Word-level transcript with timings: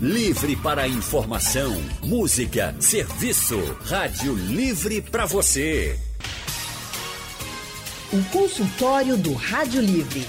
Livre 0.00 0.56
para 0.56 0.86
informação, 0.86 1.74
música, 2.04 2.76
serviço. 2.78 3.58
Rádio 3.86 4.34
Livre 4.34 5.00
para 5.00 5.24
você. 5.24 5.98
O 8.12 8.22
consultório 8.30 9.16
do 9.16 9.32
Rádio 9.32 9.80
Livre. 9.80 10.20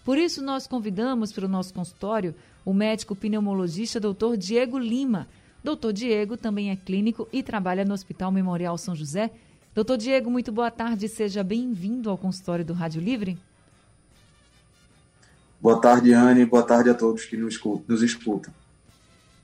Por 0.06 0.18
isso, 0.18 0.42
nós 0.42 0.66
convidamos 0.66 1.34
para 1.34 1.44
o 1.46 1.50
nosso 1.50 1.74
consultório 1.74 2.34
o 2.64 2.74
médico 2.74 3.18
pneumologista 3.18 4.00
Dr. 4.00 4.38
Diego 4.38 4.80
Lima. 4.80 5.28
Doutor 5.62 5.92
Diego 5.92 6.38
também 6.38 6.72
é 6.72 6.78
clínico 6.78 7.28
e 7.34 7.44
trabalha 7.44 7.84
no 7.84 7.94
Hospital 7.94 8.32
Memorial 8.32 8.78
São 8.78 8.96
José. 8.96 9.30
Doutor 9.76 9.98
Diego, 9.98 10.32
muito 10.32 10.54
boa 10.54 10.72
tarde. 10.72 11.10
Seja 11.10 11.44
bem-vindo 11.44 12.10
ao 12.10 12.18
consultório 12.18 12.64
do 12.64 12.72
Rádio 12.72 13.02
Livre. 13.02 13.38
Boa 15.60 15.82
tarde, 15.82 16.14
Anne. 16.14 16.46
Boa 16.46 16.64
tarde 16.64 16.90
a 16.90 16.94
todos 16.94 17.26
que 17.26 17.36
nos 17.36 18.02
escutam. 18.02 18.63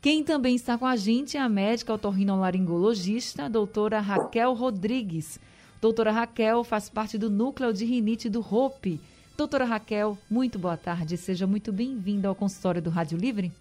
Quem 0.01 0.23
também 0.23 0.55
está 0.55 0.77
com 0.77 0.85
a 0.85 0.95
gente 0.95 1.35
é 1.35 1.41
a 1.41 1.49
médica 1.49 1.93
otorrinolaringologista, 1.93 3.49
doutora 3.49 3.99
Raquel 3.99 4.53
Rodrigues. 4.53 5.37
Doutora 5.81 6.09
Raquel 6.09 6.63
faz 6.63 6.89
parte 6.89 7.17
do 7.17 7.29
núcleo 7.29 7.73
de 7.73 7.83
rinite 7.83 8.29
do 8.29 8.39
ROPE. 8.39 9.01
Doutora 9.35 9.65
Raquel, 9.65 10.17
muito 10.31 10.57
boa 10.57 10.77
tarde. 10.77 11.17
Seja 11.17 11.45
muito 11.45 11.73
bem-vinda 11.73 12.29
ao 12.29 12.35
consultório 12.35 12.81
do 12.81 12.89
Rádio 12.89 13.17
Livre. 13.17 13.51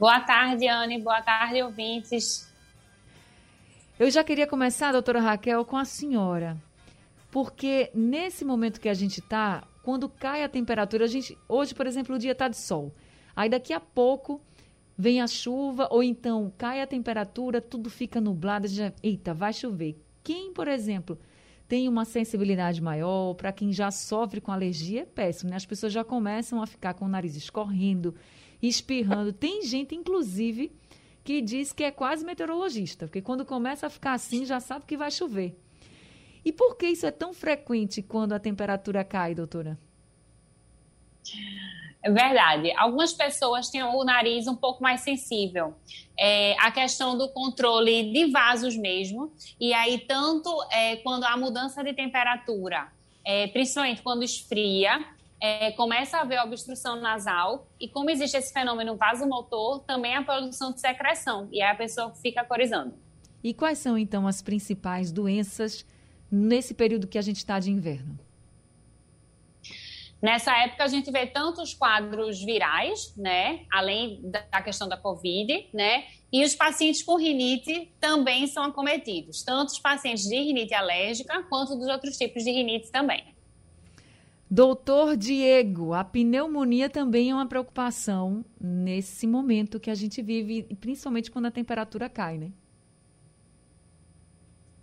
Boa 0.00 0.18
tarde, 0.18 0.66
Anne. 0.66 1.00
Boa 1.00 1.22
tarde, 1.22 1.62
ouvintes. 1.62 2.52
Eu 4.00 4.10
já 4.10 4.24
queria 4.24 4.48
começar, 4.48 4.90
doutora 4.90 5.20
Raquel, 5.20 5.64
com 5.64 5.76
a 5.76 5.84
senhora. 5.84 6.56
Porque 7.30 7.88
nesse 7.94 8.44
momento 8.44 8.80
que 8.80 8.88
a 8.88 8.94
gente 8.94 9.20
está, 9.20 9.62
quando 9.84 10.08
cai 10.08 10.42
a 10.42 10.48
temperatura, 10.48 11.04
a 11.04 11.08
gente. 11.08 11.38
Hoje, 11.48 11.72
por 11.72 11.86
exemplo, 11.86 12.16
o 12.16 12.18
dia 12.18 12.32
está 12.32 12.48
de 12.48 12.56
sol. 12.56 12.92
Aí 13.36 13.48
daqui 13.48 13.72
a 13.72 13.78
pouco 13.78 14.40
vem 14.96 15.20
a 15.20 15.26
chuva, 15.26 15.88
ou 15.90 16.02
então 16.02 16.52
cai 16.56 16.80
a 16.80 16.86
temperatura, 16.86 17.60
tudo 17.60 17.90
fica 17.90 18.20
nublado, 18.20 18.66
já, 18.66 18.92
eita, 19.02 19.34
vai 19.34 19.52
chover. 19.52 20.00
Quem, 20.22 20.52
por 20.52 20.66
exemplo, 20.66 21.18
tem 21.68 21.88
uma 21.88 22.04
sensibilidade 22.04 22.80
maior, 22.80 23.34
para 23.34 23.52
quem 23.52 23.72
já 23.72 23.90
sofre 23.90 24.40
com 24.40 24.52
alergia, 24.52 25.02
é 25.02 25.04
péssimo, 25.04 25.50
né? 25.50 25.56
As 25.56 25.66
pessoas 25.66 25.92
já 25.92 26.04
começam 26.04 26.62
a 26.62 26.66
ficar 26.66 26.94
com 26.94 27.04
o 27.04 27.08
nariz 27.08 27.36
escorrendo, 27.36 28.14
espirrando. 28.62 29.32
Tem 29.32 29.62
gente, 29.62 29.94
inclusive, 29.94 30.72
que 31.22 31.42
diz 31.42 31.72
que 31.72 31.82
é 31.82 31.90
quase 31.90 32.24
meteorologista, 32.24 33.06
porque 33.06 33.20
quando 33.20 33.44
começa 33.44 33.86
a 33.86 33.90
ficar 33.90 34.14
assim, 34.14 34.44
já 34.44 34.60
sabe 34.60 34.86
que 34.86 34.96
vai 34.96 35.10
chover. 35.10 35.58
E 36.44 36.52
por 36.52 36.76
que 36.76 36.86
isso 36.86 37.04
é 37.04 37.10
tão 37.10 37.34
frequente 37.34 38.00
quando 38.00 38.32
a 38.32 38.38
temperatura 38.38 39.02
cai, 39.02 39.34
doutora? 39.34 39.76
É 42.06 42.10
verdade. 42.10 42.72
Algumas 42.76 43.12
pessoas 43.12 43.68
têm 43.68 43.82
o 43.82 44.04
nariz 44.04 44.46
um 44.46 44.54
pouco 44.54 44.80
mais 44.80 45.00
sensível. 45.00 45.74
É, 46.16 46.54
a 46.60 46.70
questão 46.70 47.18
do 47.18 47.28
controle 47.30 48.12
de 48.12 48.30
vasos 48.30 48.76
mesmo. 48.76 49.32
E 49.58 49.74
aí, 49.74 49.98
tanto 49.98 50.48
é, 50.70 50.96
quando 50.98 51.24
há 51.24 51.36
mudança 51.36 51.82
de 51.82 51.92
temperatura, 51.92 52.86
é, 53.24 53.48
principalmente 53.48 54.02
quando 54.02 54.22
esfria, 54.22 55.04
é, 55.40 55.72
começa 55.72 56.18
a 56.18 56.20
haver 56.20 56.40
obstrução 56.40 56.94
nasal. 57.00 57.66
E 57.80 57.88
como 57.88 58.08
existe 58.08 58.36
esse 58.36 58.52
fenômeno 58.52 58.94
vasomotor, 58.94 59.80
também 59.80 60.14
a 60.14 60.22
produção 60.22 60.70
de 60.70 60.80
secreção. 60.80 61.48
E 61.50 61.60
aí 61.60 61.72
a 61.72 61.74
pessoa 61.74 62.14
fica 62.14 62.44
corizando. 62.44 62.94
E 63.42 63.52
quais 63.52 63.78
são, 63.78 63.98
então, 63.98 64.28
as 64.28 64.40
principais 64.40 65.10
doenças 65.10 65.84
nesse 66.30 66.72
período 66.72 67.08
que 67.08 67.18
a 67.18 67.22
gente 67.22 67.38
está 67.38 67.58
de 67.58 67.72
inverno? 67.72 68.16
Nessa 70.20 70.56
época 70.56 70.84
a 70.84 70.88
gente 70.88 71.10
vê 71.10 71.26
tantos 71.26 71.74
quadros 71.74 72.42
virais, 72.42 73.12
né, 73.16 73.66
além 73.70 74.20
da 74.24 74.62
questão 74.62 74.88
da 74.88 74.96
Covid, 74.96 75.68
né, 75.74 76.04
e 76.32 76.42
os 76.44 76.54
pacientes 76.54 77.02
com 77.02 77.16
rinite 77.16 77.92
também 78.00 78.46
são 78.46 78.64
acometidos, 78.64 79.42
tanto 79.42 79.70
os 79.70 79.78
pacientes 79.78 80.24
de 80.24 80.36
rinite 80.36 80.74
alérgica 80.74 81.42
quanto 81.44 81.76
dos 81.76 81.86
outros 81.86 82.16
tipos 82.16 82.42
de 82.42 82.50
rinite 82.50 82.90
também. 82.90 83.36
Doutor 84.48 85.16
Diego, 85.16 85.92
a 85.92 86.04
pneumonia 86.04 86.88
também 86.88 87.30
é 87.30 87.34
uma 87.34 87.46
preocupação 87.46 88.44
nesse 88.60 89.26
momento 89.26 89.80
que 89.80 89.90
a 89.90 89.94
gente 89.94 90.22
vive, 90.22 90.62
principalmente 90.80 91.30
quando 91.30 91.46
a 91.46 91.50
temperatura 91.50 92.08
cai, 92.08 92.38
né? 92.38 92.52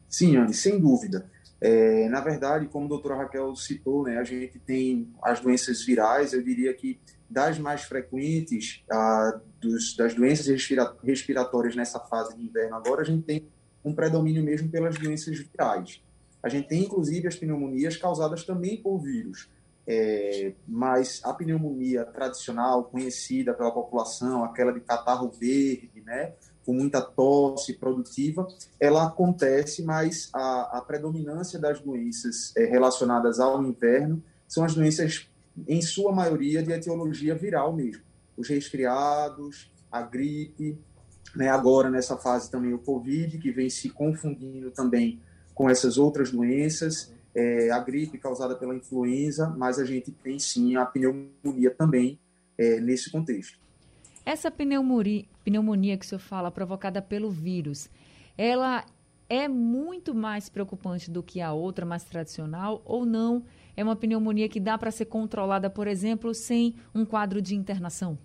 Sim, 0.10 0.36
Anne, 0.36 0.54
sem 0.54 0.80
dúvida. 0.80 1.32
É, 1.66 2.10
na 2.10 2.20
verdade, 2.20 2.68
como 2.68 2.88
a 2.88 2.90
doutora 2.90 3.16
Raquel 3.16 3.56
citou, 3.56 4.04
né, 4.04 4.18
a 4.18 4.24
gente 4.26 4.60
tem 4.60 5.10
as 5.24 5.40
doenças 5.40 5.82
virais, 5.86 6.34
eu 6.34 6.44
diria 6.44 6.74
que 6.74 7.00
das 7.30 7.58
mais 7.58 7.84
frequentes, 7.84 8.84
a, 8.92 9.40
dos, 9.62 9.96
das 9.96 10.14
doenças 10.14 10.46
respira 10.48 10.94
respiratórias 11.02 11.74
nessa 11.74 12.02
fase 12.02 12.36
de 12.36 12.44
inverno 12.44 12.76
agora, 12.76 13.02
a 13.02 13.06
gente 13.06 13.24
tem 13.24 13.48
um 13.84 13.96
predomínio 13.96 14.44
mesmo 14.44 14.68
pelas 14.68 14.98
doenças 14.98 15.40
virais. 15.40 16.04
A 16.44 16.50
gente 16.50 16.68
tem, 16.68 16.84
inclusive, 16.84 17.30
as 17.30 17.38
pneumonias 17.38 17.96
causadas 17.96 18.44
também 18.44 18.76
por 18.76 19.00
vírus. 19.00 19.48
É, 19.88 20.54
mas 20.68 21.22
a 21.24 21.34
pneumonia 21.34 22.04
tradicional, 22.04 22.84
conhecida 22.84 23.54
pela 23.54 23.72
população, 23.72 24.44
aquela 24.44 24.74
de 24.74 24.82
catarro 24.82 25.32
verde, 25.32 26.04
né, 26.06 26.34
com 26.66 26.74
muita 26.74 27.02
tosse 27.02 27.74
produtiva, 27.74 28.48
ela 28.80 29.08
acontece, 29.08 29.84
mas 29.84 30.30
a, 30.34 30.78
a 30.78 30.82
predominância 30.82 31.60
das 31.60 31.80
doenças 31.80 32.54
é, 32.56 32.66
relacionadas 32.66 33.40
ao 33.40 33.64
inverno 33.64 34.24
são 34.48 34.64
as 34.64 34.74
doenças, 34.74 35.28
em 35.68 35.82
sua 35.82 36.12
maioria, 36.12 36.64
de 36.64 36.72
etiologia 36.72 37.36
viral 37.36 37.74
mesmo. 37.74 38.04
Os 38.38 38.48
resfriados, 38.48 39.72
a 39.92 40.02
gripe, 40.02 40.78
né, 41.36 41.50
agora 41.50 41.90
nessa 41.90 42.18
fase 42.18 42.50
também 42.50 42.74
o 42.74 42.80
Covid, 42.80 43.38
que 43.38 43.52
vem 43.52 43.70
se 43.70 43.90
confundindo 43.90 44.72
também 44.72 45.20
com 45.54 45.70
essas 45.70 45.98
outras 45.98 46.32
doenças, 46.32 47.12
é, 47.36 47.72
a 47.72 47.80
gripe 47.80 48.18
causada 48.18 48.56
pela 48.56 48.76
influenza, 48.76 49.50
mas 49.50 49.80
a 49.80 49.86
gente 49.86 50.12
tem 50.12 50.38
sim 50.40 50.76
a 50.76 50.86
pneumonia 50.86 51.72
também 51.72 52.20
é, 52.58 52.80
nesse 52.80 53.12
contexto. 53.12 53.58
Essa 54.26 54.50
pneumonia, 54.50 55.26
pneumonia 55.44 55.98
que 55.98 56.06
o 56.06 56.08
senhor 56.08 56.20
fala, 56.20 56.52
provocada 56.52 57.02
pelo 57.02 57.30
vírus, 57.30 57.90
ela 58.38 58.86
é 59.30 59.48
muito 59.48 60.14
mais 60.14 60.50
preocupante 60.50 61.10
do 61.10 61.24
que 61.24 61.42
a 61.42 61.54
outra 61.54 61.86
mais 61.86 62.04
tradicional 62.04 62.82
ou 62.86 63.06
não? 63.06 63.44
É 63.76 63.84
uma 63.84 63.96
pneumonia 63.96 64.48
que 64.48 64.60
dá 64.60 64.78
para 64.78 64.92
ser 64.92 65.06
controlada, 65.06 65.70
por 65.70 65.88
exemplo, 65.88 66.34
sem 66.34 66.76
um 66.94 67.06
quadro 67.06 67.42
de 67.42 67.56
internação? 67.56 68.18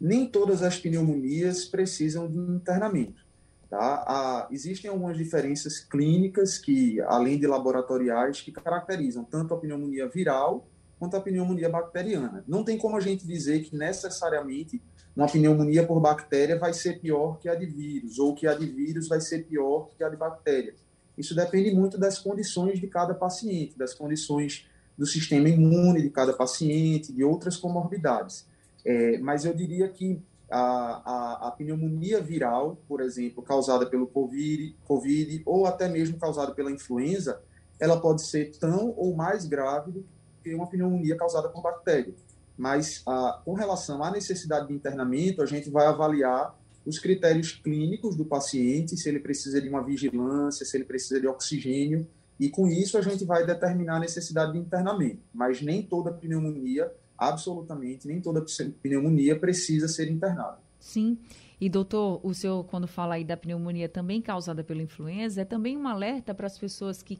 Nem 0.00 0.26
todas 0.26 0.62
as 0.62 0.78
pneumonias 0.78 1.64
precisam 1.64 2.28
de 2.28 2.38
internamento. 2.38 3.24
Tá? 3.68 4.04
Ah, 4.06 4.48
existem 4.50 4.90
algumas 4.90 5.16
diferenças 5.16 5.80
clínicas 5.80 6.58
que, 6.58 7.00
além 7.02 7.38
de 7.38 7.46
laboratoriais, 7.46 8.40
que 8.40 8.52
caracterizam 8.52 9.24
tanto 9.24 9.54
a 9.54 9.58
pneumonia 9.58 10.08
viral 10.08 10.68
quanto 10.98 11.16
a 11.16 11.20
pneumonia 11.20 11.68
bacteriana. 11.68 12.44
Não 12.46 12.64
tem 12.64 12.78
como 12.78 12.96
a 12.96 13.00
gente 13.00 13.26
dizer 13.26 13.62
que 13.64 13.76
necessariamente 13.76 14.80
uma 15.14 15.26
pneumonia 15.26 15.86
por 15.86 16.00
bactéria 16.00 16.58
vai 16.58 16.72
ser 16.72 17.00
pior 17.00 17.38
que 17.38 17.48
a 17.48 17.54
de 17.54 17.66
vírus, 17.66 18.18
ou 18.18 18.34
que 18.34 18.46
a 18.46 18.54
de 18.54 18.66
vírus 18.66 19.08
vai 19.08 19.20
ser 19.20 19.44
pior 19.44 19.88
que 19.96 20.04
a 20.04 20.08
de 20.08 20.16
bactéria. 20.16 20.74
Isso 21.16 21.34
depende 21.34 21.74
muito 21.74 21.96
das 21.98 22.18
condições 22.18 22.78
de 22.78 22.86
cada 22.86 23.14
paciente, 23.14 23.78
das 23.78 23.94
condições 23.94 24.66
do 24.96 25.06
sistema 25.06 25.48
imune 25.48 26.02
de 26.02 26.10
cada 26.10 26.32
paciente, 26.32 27.12
de 27.12 27.24
outras 27.24 27.56
comorbidades. 27.56 28.46
É, 28.84 29.18
mas 29.18 29.44
eu 29.44 29.54
diria 29.54 29.88
que 29.88 30.22
a, 30.50 30.58
a, 30.58 31.48
a, 31.48 31.50
pneumonia 31.50 32.20
viral, 32.20 32.78
por 32.86 33.00
exemplo, 33.00 33.42
causada 33.42 33.86
pelo 33.86 34.06
COVID, 34.06 34.76
COVID 34.84 35.42
ou 35.44 35.66
até 35.66 35.88
mesmo 35.88 36.18
causada 36.18 36.52
pela 36.52 36.70
influenza, 36.70 37.40
ela 37.80 38.00
pode 38.00 38.22
ser 38.26 38.52
tão 38.58 38.94
ou 38.96 39.14
mais 39.14 39.44
grave 39.46 39.90
do 39.90 40.02
que 40.02 40.15
uma 40.54 40.68
pneumonia 40.68 41.16
causada 41.16 41.48
por 41.48 41.62
bactéria. 41.62 42.14
Mas, 42.56 43.02
a, 43.06 43.40
com 43.44 43.54
relação 43.54 44.02
à 44.02 44.10
necessidade 44.10 44.68
de 44.68 44.74
internamento, 44.74 45.42
a 45.42 45.46
gente 45.46 45.68
vai 45.70 45.86
avaliar 45.86 46.56
os 46.84 46.98
critérios 46.98 47.52
clínicos 47.52 48.16
do 48.16 48.24
paciente, 48.24 48.96
se 48.96 49.08
ele 49.08 49.18
precisa 49.18 49.60
de 49.60 49.68
uma 49.68 49.82
vigilância, 49.82 50.64
se 50.64 50.76
ele 50.76 50.84
precisa 50.84 51.20
de 51.20 51.26
oxigênio, 51.26 52.06
e 52.38 52.48
com 52.48 52.68
isso 52.68 52.96
a 52.96 53.02
gente 53.02 53.24
vai 53.24 53.44
determinar 53.44 53.96
a 53.96 54.00
necessidade 54.00 54.52
de 54.52 54.58
internamento. 54.58 55.20
Mas 55.34 55.60
nem 55.60 55.82
toda 55.82 56.12
pneumonia 56.12 56.90
absolutamente 57.18 58.06
nem 58.06 58.20
toda 58.20 58.44
pneumonia 58.82 59.38
precisa 59.38 59.88
ser 59.88 60.10
internada. 60.10 60.58
Sim. 60.78 61.18
E 61.60 61.68
doutor, 61.68 62.20
o 62.22 62.34
senhor 62.34 62.64
quando 62.64 62.86
fala 62.86 63.14
aí 63.14 63.24
da 63.24 63.36
pneumonia 63.36 63.88
também 63.88 64.20
causada 64.20 64.62
pela 64.62 64.82
influenza, 64.82 65.40
é 65.40 65.44
também 65.44 65.76
um 65.76 65.88
alerta 65.88 66.34
para 66.34 66.46
as 66.46 66.58
pessoas 66.58 67.02
que 67.02 67.18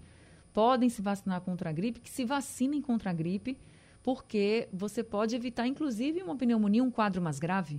podem 0.57 0.89
se 0.89 1.03
vacinar 1.03 1.43
contra 1.43 1.69
a 1.69 1.73
gripe, 1.73 2.01
que 2.01 2.09
se 2.09 2.25
vacinem 2.25 2.81
contra 2.81 3.11
a 3.11 3.13
gripe, 3.13 3.59
porque 4.03 4.71
você 4.73 5.05
pode 5.05 5.37
evitar 5.37 5.67
inclusive 5.67 6.23
uma 6.23 6.35
pneumonia, 6.35 6.83
um 6.83 6.91
quadro 6.91 7.21
mais 7.21 7.39
grave. 7.39 7.79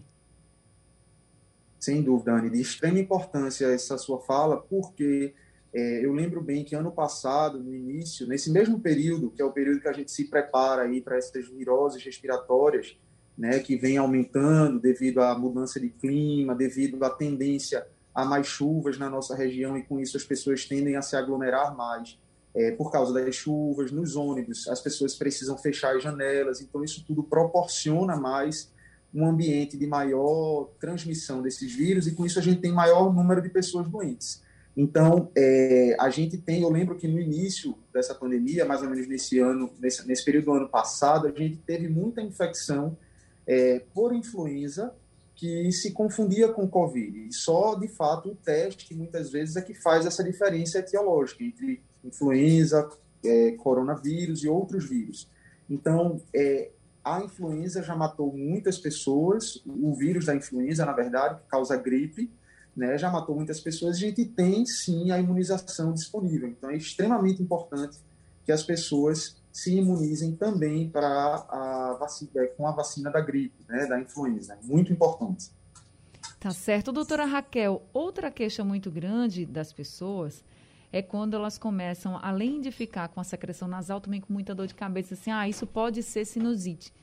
Sem 1.79 2.03
dúvida, 2.03 2.33
Anne, 2.33 2.51
de 2.51 2.61
extrema 2.61 2.99
importância 2.99 3.65
essa 3.65 3.97
sua 3.97 4.19
fala, 4.19 4.57
porque 4.57 5.33
é, 5.73 6.05
eu 6.05 6.13
lembro 6.13 6.39
bem 6.39 6.63
que 6.63 6.75
ano 6.75 6.91
passado, 6.91 7.57
no 7.57 7.73
início, 7.73 8.27
nesse 8.27 8.51
mesmo 8.51 8.79
período, 8.79 9.31
que 9.31 9.41
é 9.41 9.45
o 9.45 9.51
período 9.51 9.81
que 9.81 9.87
a 9.87 9.93
gente 9.93 10.11
se 10.11 10.25
prepara 10.25 10.83
aí 10.83 11.01
para 11.01 11.17
essas 11.17 11.47
viroses 11.47 12.03
respiratórias, 12.03 12.95
né, 13.35 13.57
que 13.57 13.75
vem 13.75 13.97
aumentando 13.97 14.79
devido 14.79 15.19
à 15.21 15.35
mudança 15.35 15.79
de 15.79 15.89
clima, 15.89 16.53
devido 16.53 17.03
à 17.03 17.09
tendência 17.09 17.87
a 18.13 18.23
mais 18.23 18.45
chuvas 18.45 18.99
na 18.99 19.09
nossa 19.09 19.35
região 19.35 19.75
e 19.75 19.81
com 19.81 19.99
isso 19.99 20.15
as 20.15 20.23
pessoas 20.23 20.63
tendem 20.65 20.95
a 20.95 21.01
se 21.01 21.15
aglomerar 21.15 21.75
mais 21.75 22.19
é, 22.55 22.71
por 22.71 22.91
causa 22.91 23.13
das 23.13 23.35
chuvas, 23.35 23.91
nos 23.91 24.15
ônibus 24.15 24.67
as 24.67 24.81
pessoas 24.81 25.15
precisam 25.15 25.57
fechar 25.57 25.95
as 25.95 26.03
janelas, 26.03 26.61
então 26.61 26.83
isso 26.83 27.03
tudo 27.05 27.23
proporciona 27.23 28.15
mais 28.15 28.71
um 29.13 29.25
ambiente 29.25 29.77
de 29.77 29.87
maior 29.87 30.69
transmissão 30.79 31.41
desses 31.41 31.73
vírus 31.73 32.07
e 32.07 32.11
com 32.11 32.25
isso 32.25 32.39
a 32.39 32.41
gente 32.41 32.61
tem 32.61 32.71
maior 32.71 33.13
número 33.13 33.41
de 33.41 33.49
pessoas 33.49 33.87
doentes. 33.89 34.41
Então, 34.75 35.31
é, 35.35 35.95
a 35.99 36.07
gente 36.11 36.37
tem, 36.37 36.61
eu 36.61 36.69
lembro 36.69 36.95
que 36.95 37.07
no 37.07 37.19
início 37.19 37.75
dessa 37.91 38.13
pandemia, 38.13 38.63
mais 38.63 38.83
ou 38.83 38.89
menos 38.89 39.07
nesse 39.07 39.39
ano, 39.39 39.73
nesse, 39.79 40.07
nesse 40.07 40.23
período 40.23 40.45
do 40.45 40.53
ano 40.53 40.69
passado, 40.69 41.27
a 41.27 41.31
gente 41.31 41.57
teve 41.57 41.87
muita 41.87 42.21
infecção 42.21 42.95
é, 43.47 43.81
por 43.91 44.13
influenza 44.13 44.93
que 45.33 45.71
se 45.71 45.91
confundia 45.93 46.49
com 46.49 46.67
Covid. 46.67 47.27
E 47.27 47.33
só, 47.33 47.73
de 47.73 47.87
fato, 47.87 48.29
o 48.29 48.35
teste, 48.35 48.93
muitas 48.93 49.31
vezes, 49.31 49.55
é 49.55 49.61
que 49.63 49.73
faz 49.73 50.05
essa 50.05 50.23
diferença 50.23 50.77
etiológica 50.77 51.43
entre 51.43 51.81
influenza, 52.07 52.89
é, 53.23 53.51
coronavírus 53.51 54.43
e 54.43 54.47
outros 54.47 54.89
vírus. 54.89 55.29
Então, 55.69 56.21
é, 56.33 56.71
a 57.03 57.21
influenza 57.23 57.81
já 57.81 57.95
matou 57.95 58.35
muitas 58.35 58.77
pessoas, 58.77 59.61
o 59.65 59.93
vírus 59.95 60.25
da 60.25 60.35
influenza, 60.35 60.85
na 60.85 60.93
verdade, 60.93 61.39
que 61.41 61.47
causa 61.49 61.77
gripe, 61.77 62.29
né, 62.75 62.97
já 62.97 63.09
matou 63.09 63.35
muitas 63.35 63.59
pessoas, 63.59 63.97
a 63.97 63.99
gente 63.99 64.23
tem 64.25 64.65
sim 64.65 65.09
a 65.09 65.19
imunização 65.19 65.93
disponível. 65.93 66.47
Então 66.47 66.69
é 66.69 66.77
extremamente 66.77 67.41
importante 67.41 67.97
que 68.45 68.51
as 68.51 68.61
pessoas 68.61 69.41
se 69.51 69.75
imunizem 69.75 70.35
também 70.35 70.87
para 70.87 71.07
a 71.07 71.97
vacina, 71.99 72.29
é, 72.35 72.45
com 72.45 72.67
a 72.67 72.71
vacina 72.71 73.09
da 73.09 73.19
gripe, 73.19 73.65
né, 73.67 73.87
da 73.87 73.99
influenza. 73.99 74.53
É 74.53 74.65
muito 74.65 74.93
importante. 74.93 75.49
Tá 76.39 76.51
certo. 76.51 76.91
Doutora 76.91 77.25
Raquel, 77.25 77.81
outra 77.91 78.29
queixa 78.29 78.63
muito 78.63 78.91
grande 78.91 79.45
das 79.45 79.73
pessoas 79.73 80.43
é 80.91 81.01
quando 81.01 81.35
elas 81.35 81.57
começam, 81.57 82.17
além 82.21 82.61
de 82.61 82.71
ficar 82.71 83.09
com 83.09 83.19
a 83.19 83.23
secreção 83.23 83.67
nasal, 83.67 83.99
também 83.99 84.21
com 84.21 84.31
muita 84.31 84.55
dor 84.55 84.67
de 84.67 84.75
cabeça, 84.75 85.13
assim, 85.13 85.31
ah, 85.31 85.47
isso 85.47 85.67
pode 85.67 86.01
ser 86.01 86.25
sinusite. 86.25 86.93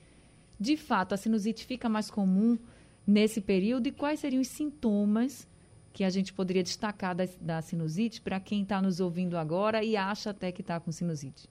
De 0.59 0.77
fato, 0.77 1.13
a 1.13 1.17
sinusite 1.17 1.67
fica 1.67 1.89
mais 1.89 2.11
comum 2.11 2.59
nesse 3.07 3.41
período 3.41 3.87
e 3.87 3.93
quais 3.93 4.21
seriam 4.21 4.41
os 4.41 4.49
sintomas 4.49 5.47
que 5.93 6.03
a 6.03 6.11
gente 6.11 6.33
poderia 6.33 6.63
destacar 6.63 7.15
da, 7.15 7.25
da 7.41 7.61
sinusite 7.61 8.21
para 8.21 8.41
quem 8.41 8.63
está 8.63 8.81
nos 8.81 9.01
ouvindo 9.01 9.37
agora 9.37 9.85
e 9.85 9.97
acha 9.97 10.31
até 10.31 10.51
que 10.51 10.61
está 10.61 10.81
com 10.81 10.91
sinusite? 10.91 11.49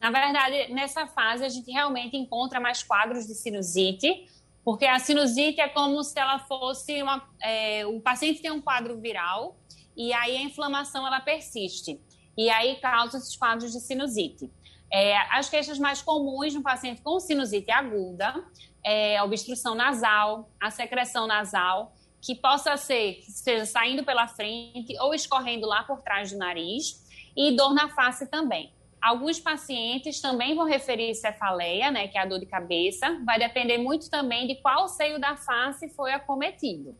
Na 0.00 0.10
verdade, 0.10 0.72
nessa 0.72 1.06
fase 1.06 1.44
a 1.44 1.48
gente 1.48 1.70
realmente 1.70 2.16
encontra 2.16 2.58
mais 2.58 2.82
quadros 2.82 3.26
de 3.26 3.34
sinusite, 3.34 4.26
porque 4.64 4.86
a 4.86 4.98
sinusite 4.98 5.60
é 5.60 5.68
como 5.68 6.02
se 6.02 6.18
ela 6.18 6.38
fosse 6.38 7.02
uma. 7.02 7.28
É, 7.42 7.84
o 7.86 8.00
paciente 8.00 8.40
tem 8.40 8.50
um 8.50 8.62
quadro 8.62 8.98
viral 8.98 9.59
e 9.96 10.12
aí 10.12 10.36
a 10.36 10.42
inflamação 10.42 11.06
ela 11.06 11.20
persiste 11.20 12.00
e 12.36 12.48
aí 12.48 12.76
causa 12.76 13.18
esses 13.18 13.36
quadros 13.36 13.72
de 13.72 13.80
sinusite. 13.80 14.50
É, 14.92 15.16
as 15.36 15.48
queixas 15.48 15.78
mais 15.78 16.02
comuns 16.02 16.54
no 16.54 16.62
paciente 16.62 17.00
com 17.02 17.20
sinusite 17.20 17.70
aguda 17.70 18.44
é 18.84 19.16
a 19.16 19.24
obstrução 19.24 19.74
nasal, 19.74 20.50
a 20.60 20.70
secreção 20.70 21.26
nasal 21.26 21.94
que 22.20 22.34
possa 22.34 22.76
ser, 22.76 23.22
saindo 23.66 24.04
pela 24.04 24.26
frente 24.26 24.94
ou 25.00 25.14
escorrendo 25.14 25.66
lá 25.66 25.84
por 25.84 26.02
trás 26.02 26.30
do 26.30 26.38
nariz, 26.38 27.00
e 27.36 27.56
dor 27.56 27.72
na 27.72 27.88
face 27.88 28.26
também. 28.26 28.72
Alguns 29.00 29.40
pacientes 29.40 30.20
também 30.20 30.54
vão 30.54 30.66
referir 30.66 31.14
cefaleia, 31.14 31.90
né, 31.90 32.06
que 32.08 32.18
é 32.18 32.20
a 32.20 32.26
dor 32.26 32.38
de 32.38 32.44
cabeça, 32.44 33.18
vai 33.24 33.38
depender 33.38 33.78
muito 33.78 34.10
também 34.10 34.46
de 34.46 34.56
qual 34.56 34.88
seio 34.88 35.18
da 35.18 35.36
face 35.36 35.88
foi 35.88 36.12
acometido. 36.12 36.94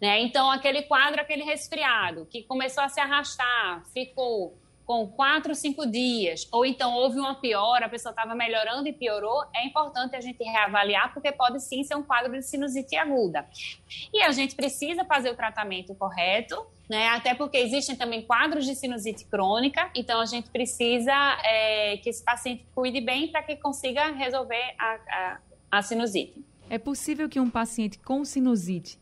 Né? 0.00 0.20
Então, 0.20 0.50
aquele 0.50 0.82
quadro, 0.82 1.20
aquele 1.20 1.42
resfriado, 1.42 2.26
que 2.26 2.42
começou 2.42 2.82
a 2.82 2.88
se 2.88 3.00
arrastar, 3.00 3.84
ficou 3.92 4.56
com 4.86 5.04
quatro, 5.08 5.52
cinco 5.52 5.84
dias, 5.84 6.46
ou 6.52 6.64
então 6.64 6.94
houve 6.94 7.18
uma 7.18 7.34
piora, 7.34 7.86
a 7.86 7.88
pessoa 7.88 8.10
estava 8.10 8.36
melhorando 8.36 8.88
e 8.88 8.92
piorou, 8.92 9.44
é 9.52 9.66
importante 9.66 10.14
a 10.14 10.20
gente 10.20 10.42
reavaliar, 10.44 11.12
porque 11.12 11.32
pode 11.32 11.60
sim 11.60 11.82
ser 11.82 11.96
um 11.96 12.04
quadro 12.04 12.32
de 12.32 12.42
sinusite 12.42 12.94
aguda. 12.94 13.44
E 14.14 14.22
a 14.22 14.30
gente 14.30 14.54
precisa 14.54 15.04
fazer 15.04 15.30
o 15.30 15.34
tratamento 15.34 15.92
correto, 15.96 16.64
né? 16.88 17.08
Até 17.08 17.34
porque 17.34 17.56
existem 17.56 17.96
também 17.96 18.22
quadros 18.22 18.64
de 18.64 18.76
sinusite 18.76 19.24
crônica, 19.24 19.90
então 19.92 20.20
a 20.20 20.26
gente 20.26 20.48
precisa 20.50 21.12
é, 21.44 21.96
que 21.96 22.08
esse 22.08 22.24
paciente 22.24 22.64
cuide 22.72 23.00
bem 23.00 23.26
para 23.26 23.42
que 23.42 23.56
consiga 23.56 24.12
resolver 24.12 24.74
a, 24.78 24.98
a, 25.08 25.38
a 25.72 25.82
sinusite. 25.82 26.44
É 26.70 26.78
possível 26.78 27.28
que 27.28 27.40
um 27.40 27.50
paciente 27.50 27.98
com 27.98 28.24
sinusite 28.24 29.00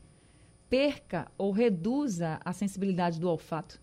perca 0.74 1.30
ou 1.38 1.52
reduza 1.52 2.40
a 2.44 2.52
sensibilidade 2.52 3.20
do 3.20 3.30
olfato? 3.30 3.80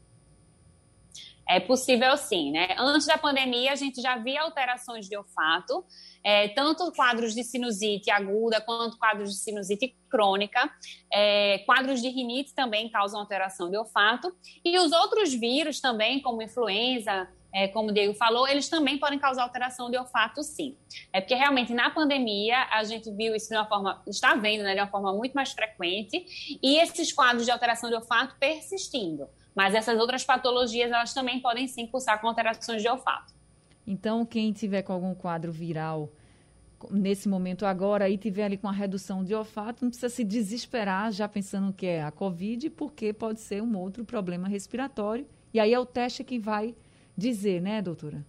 É 1.48 1.58
possível 1.58 2.18
sim, 2.18 2.52
né? 2.52 2.76
Antes 2.78 3.08
da 3.08 3.18
pandemia, 3.18 3.72
a 3.72 3.76
gente 3.76 4.02
já 4.02 4.18
via 4.18 4.42
alterações 4.42 5.08
de 5.08 5.16
olfato, 5.16 5.86
é, 6.22 6.50
tanto 6.50 6.92
quadros 6.92 7.34
de 7.34 7.46
sinusite 7.46 8.12
aguda 8.12 8.60
quanto 8.60 8.98
quadros 8.98 9.32
de 9.32 9.40
sinusite 9.40 9.96
crônica. 10.10 10.70
É, 11.12 11.60
quadros 11.60 12.02
de 12.02 12.10
rinite 12.10 12.54
também 12.54 12.90
causam 12.90 13.22
alteração 13.22 13.70
de 13.70 13.78
olfato. 13.78 14.30
E 14.64 14.78
os 14.78 14.92
outros 14.92 15.34
vírus 15.34 15.80
também, 15.80 16.22
como 16.22 16.42
influenza, 16.42 17.30
é, 17.54 17.68
como 17.68 17.90
o 17.90 17.94
Diego 17.94 18.14
falou, 18.14 18.48
eles 18.48 18.70
também 18.70 18.98
podem 18.98 19.20
causar 19.20 19.44
alteração 19.44 19.90
de 19.92 19.98
olfato, 19.98 20.42
sim. 20.44 20.78
É 21.12 21.20
porque 21.20 21.36
realmente 21.36 21.74
na 21.74 21.90
pandemia 21.90 22.68
a 22.72 22.84
gente 22.84 23.12
viu 23.12 23.36
isso 23.36 23.50
de 23.50 23.56
uma 23.56 23.66
forma, 23.66 24.02
está 24.08 24.36
vendo, 24.36 24.64
né, 24.64 24.74
de 24.74 24.80
uma 24.80 24.88
forma 24.88 25.14
muito 25.14 25.34
mais 25.34 25.52
frequente, 25.52 26.60
e 26.62 26.78
esses 26.78 27.12
quadros 27.12 27.46
de 27.46 27.52
alteração 27.52 27.90
de 27.90 27.96
olfato 27.96 28.36
persistindo. 28.40 29.28
Mas 29.54 29.76
essas 29.76 30.00
outras 30.00 30.24
patologias, 30.24 30.92
elas 30.92 31.14
também 31.14 31.42
podem 31.42 31.68
sim 31.68 31.86
cursar 31.86 32.22
com 32.22 32.28
alterações 32.28 32.82
de 32.82 32.88
olfato. 32.88 33.34
Então, 33.86 34.26
quem 34.26 34.54
tiver 34.54 34.84
com 34.84 34.94
algum 34.94 35.14
quadro 35.14 35.52
viral 35.52 36.10
nesse 36.90 37.28
momento 37.28 37.66
agora 37.66 38.10
e 38.10 38.18
tiver 38.18 38.46
ali 38.46 38.58
com 38.58 38.68
a 38.68 38.72
redução 38.72 39.24
de 39.24 39.36
olfato, 39.36 39.84
não 39.84 39.90
precisa 39.90 40.10
se 40.10 40.24
desesperar 40.24 41.12
já 41.12 41.28
pensando 41.28 41.74
que 41.74 41.86
é 41.86 42.02
a 42.02 42.12
Covid, 42.12 42.70
porque 42.72 43.14
pode 43.14 43.40
ser 43.40 43.62
um 43.62 43.78
outro 43.78 44.06
problema 44.06 44.48
respiratório. 44.48 45.28
E 45.54 45.60
aí 45.60 45.74
é 45.74 45.80
o 45.80 45.86
teste 45.86 46.24
que 46.24 46.40
vai 46.40 46.74
dizer, 47.22 47.62
né, 47.62 47.82
doutora? 47.82 48.26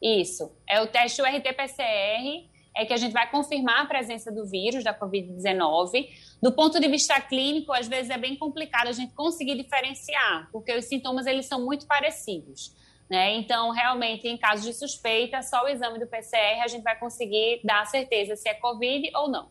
Isso. 0.00 0.50
É 0.68 0.80
o 0.80 0.86
teste 0.86 1.20
RT-PCR 1.20 2.48
é 2.74 2.86
que 2.86 2.92
a 2.92 2.96
gente 2.96 3.12
vai 3.12 3.28
confirmar 3.28 3.82
a 3.82 3.86
presença 3.86 4.30
do 4.30 4.46
vírus 4.46 4.84
da 4.84 4.96
Covid-19. 4.96 6.08
Do 6.40 6.52
ponto 6.52 6.78
de 6.78 6.88
vista 6.88 7.20
clínico, 7.20 7.72
às 7.72 7.88
vezes 7.88 8.08
é 8.08 8.16
bem 8.16 8.36
complicado 8.36 8.86
a 8.86 8.92
gente 8.92 9.12
conseguir 9.14 9.56
diferenciar, 9.56 10.48
porque 10.52 10.72
os 10.76 10.84
sintomas 10.84 11.26
eles 11.26 11.46
são 11.46 11.64
muito 11.64 11.86
parecidos. 11.86 12.72
Né? 13.10 13.34
Então, 13.36 13.70
realmente, 13.70 14.28
em 14.28 14.36
caso 14.36 14.62
de 14.62 14.72
suspeita, 14.72 15.42
só 15.42 15.64
o 15.64 15.68
exame 15.68 15.98
do 15.98 16.06
PCR 16.06 16.62
a 16.62 16.68
gente 16.68 16.82
vai 16.82 16.96
conseguir 16.96 17.60
dar 17.64 17.84
certeza 17.86 18.36
se 18.36 18.48
é 18.48 18.54
Covid 18.54 19.10
ou 19.16 19.28
não. 19.28 19.48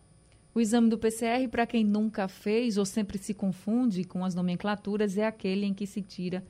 O 0.55 0.61
exame 0.61 0.89
do 0.89 0.97
PCR, 0.97 1.47
para 1.49 1.67
quem 1.67 1.83
nunca 1.83 2.27
fez 2.27 2.77
ou 2.77 2.85
sempre 2.85 3.17
se 3.17 3.33
confunde 3.33 4.03
com 4.05 4.23
as 4.23 4.33
nomenclaturas, 4.33 5.17
é 5.17 5.25
aquele 5.25 5.65
em 5.65 5.73
que 5.73 5.85
se 5.85 6.01
tira 6.01 6.43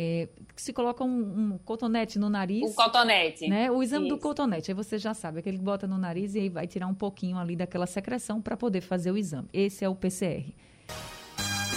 é, 0.00 0.28
se 0.54 0.72
coloca 0.72 1.02
um, 1.02 1.08
um, 1.54 1.58
cotonete 1.64 2.20
no 2.20 2.30
nariz. 2.30 2.70
O 2.70 2.72
cotonete. 2.72 3.48
Né? 3.48 3.68
O 3.68 3.82
exame 3.82 4.06
Isso. 4.06 4.14
do 4.14 4.22
cotonete. 4.22 4.70
Aí 4.70 4.74
você 4.74 4.96
já 4.96 5.12
sabe, 5.12 5.40
aquele 5.40 5.58
que 5.58 5.64
bota 5.64 5.88
no 5.88 5.98
nariz 5.98 6.36
e 6.36 6.38
aí 6.38 6.48
vai 6.48 6.68
tirar 6.68 6.86
um 6.86 6.94
pouquinho 6.94 7.36
ali 7.36 7.56
daquela 7.56 7.84
secreção 7.84 8.40
para 8.40 8.56
poder 8.56 8.80
fazer 8.80 9.10
o 9.10 9.18
exame. 9.18 9.48
Esse 9.52 9.84
é 9.84 9.88
o 9.88 9.96
PCR. 9.96 10.54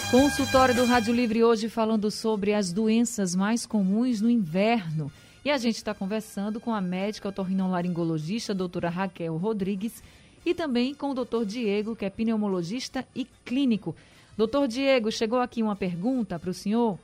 Consultório 0.08 0.72
do 0.72 0.84
Rádio 0.84 1.12
Livre 1.12 1.42
hoje 1.42 1.68
falando 1.68 2.12
sobre 2.12 2.54
as 2.54 2.72
doenças 2.72 3.34
mais 3.34 3.66
comuns 3.66 4.20
no 4.20 4.30
inverno. 4.30 5.10
E 5.44 5.50
a 5.50 5.58
gente 5.58 5.78
está 5.78 5.92
conversando 5.92 6.60
com 6.60 6.72
a 6.72 6.80
médica 6.80 7.28
otorrinolaringologista, 7.28 8.54
doutora 8.54 8.88
Raquel 8.88 9.36
Rodrigues, 9.36 10.00
e 10.46 10.54
também 10.54 10.94
com 10.94 11.10
o 11.10 11.14
doutor 11.14 11.44
Diego, 11.44 11.96
que 11.96 12.04
é 12.04 12.10
pneumologista 12.10 13.04
e 13.16 13.24
clínico. 13.44 13.96
Doutor 14.36 14.68
Diego, 14.68 15.10
chegou 15.10 15.40
aqui 15.40 15.60
uma 15.60 15.74
pergunta 15.74 16.38
para 16.38 16.50
o 16.50 16.54
senhor. 16.54 16.96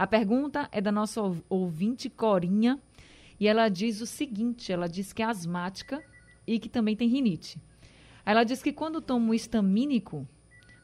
A 0.00 0.06
pergunta 0.06 0.66
é 0.72 0.80
da 0.80 0.90
nossa 0.90 1.20
ouvinte 1.46 2.08
Corinha 2.08 2.80
e 3.38 3.46
ela 3.46 3.68
diz 3.68 4.00
o 4.00 4.06
seguinte: 4.06 4.72
ela 4.72 4.88
diz 4.88 5.12
que 5.12 5.22
é 5.22 5.26
asmática 5.26 6.02
e 6.46 6.58
que 6.58 6.70
também 6.70 6.96
tem 6.96 7.06
rinite. 7.06 7.60
Ela 8.24 8.42
diz 8.42 8.62
que 8.62 8.72
quando 8.72 9.02
toma 9.02 9.26
um 9.26 9.34
histamínico, 9.34 10.26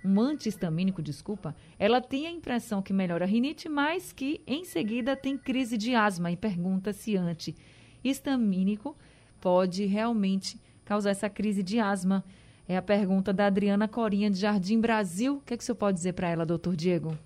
um 0.04 0.20
antihistamínico, 0.20 1.00
desculpa, 1.00 1.56
ela 1.78 1.98
tem 1.98 2.26
a 2.26 2.30
impressão 2.30 2.82
que 2.82 2.92
melhora 2.92 3.24
a 3.24 3.26
rinite, 3.26 3.70
mas 3.70 4.12
que 4.12 4.42
em 4.46 4.66
seguida 4.66 5.16
tem 5.16 5.38
crise 5.38 5.78
de 5.78 5.94
asma 5.94 6.30
e 6.30 6.36
pergunta 6.36 6.92
se 6.92 7.16
antihistamínico 7.16 8.94
pode 9.40 9.86
realmente 9.86 10.60
causar 10.84 11.12
essa 11.12 11.30
crise 11.30 11.62
de 11.62 11.80
asma. 11.80 12.22
É 12.68 12.76
a 12.76 12.82
pergunta 12.82 13.32
da 13.32 13.46
Adriana 13.46 13.88
Corinha, 13.88 14.30
de 14.30 14.38
Jardim 14.38 14.78
Brasil. 14.78 15.36
O 15.36 15.40
que, 15.40 15.54
é 15.54 15.56
que 15.56 15.62
o 15.62 15.64
senhor 15.64 15.76
pode 15.76 15.96
dizer 15.96 16.12
para 16.12 16.28
ela, 16.28 16.44
doutor 16.44 16.76
Diego? 16.76 17.16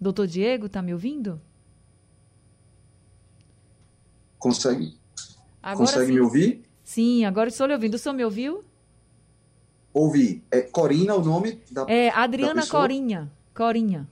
Doutor 0.00 0.26
Diego, 0.26 0.66
está 0.66 0.80
me 0.80 0.92
ouvindo? 0.94 1.40
Consegue? 4.38 4.98
Agora 5.62 5.86
Consegue 5.86 6.06
sim. 6.06 6.12
me 6.14 6.20
ouvir? 6.20 6.64
Sim, 6.82 7.24
agora 7.24 7.48
estou 7.50 7.66
lhe 7.66 7.74
ouvindo. 7.74 7.94
O 7.94 7.98
senhor 7.98 8.14
me 8.14 8.24
ouviu? 8.24 8.64
Ouvi. 9.92 10.42
É 10.50 10.62
Corina 10.62 11.14
o 11.14 11.22
nome 11.22 11.62
da 11.70 11.84
É, 11.88 12.08
Adriana 12.10 12.62
da 12.62 12.66
Corinha. 12.66 13.30
Corinha. 13.54 14.08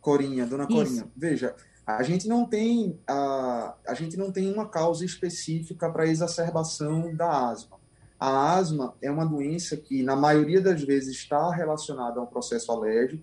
Corinha, 0.00 0.46
dona 0.46 0.66
Corinha. 0.66 1.02
Isso. 1.02 1.10
Veja, 1.16 1.54
a 1.86 2.02
gente 2.02 2.26
não 2.26 2.44
tem 2.44 2.98
a, 3.06 3.74
a 3.86 3.94
gente 3.94 4.16
não 4.16 4.32
tem 4.32 4.52
uma 4.52 4.68
causa 4.68 5.04
específica 5.04 5.88
para 5.90 6.06
exacerbação 6.06 7.14
da 7.14 7.48
asma. 7.48 7.76
A 8.18 8.54
asma 8.56 8.94
é 9.00 9.10
uma 9.10 9.26
doença 9.26 9.76
que, 9.76 10.02
na 10.02 10.16
maioria 10.16 10.60
das 10.60 10.82
vezes, 10.82 11.16
está 11.16 11.50
relacionada 11.54 12.18
a 12.18 12.22
um 12.22 12.26
processo 12.26 12.72
alérgico. 12.72 13.22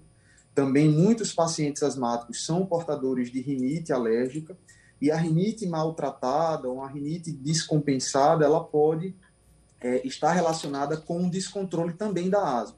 Também 0.54 0.88
muitos 0.90 1.34
pacientes 1.34 1.82
asmáticos 1.82 2.46
são 2.46 2.66
portadores 2.66 3.32
de 3.32 3.42
rinite 3.42 3.92
alérgica 3.92 4.56
e 5.02 5.12
a 5.12 5.18
rinite 5.18 5.66
maltratada 5.66 6.70
ou 6.70 6.82
a 6.82 6.88
rinite 6.88 7.32
descompensada, 7.32 8.46
ela 8.46 8.64
pode 8.64 9.16
é, 9.82 10.06
estar 10.08 10.32
relacionada 10.32 10.96
com 10.96 11.20
um 11.20 11.30
descontrole 11.30 11.94
também 11.94 12.30
da 12.30 12.62
asma. 12.62 12.78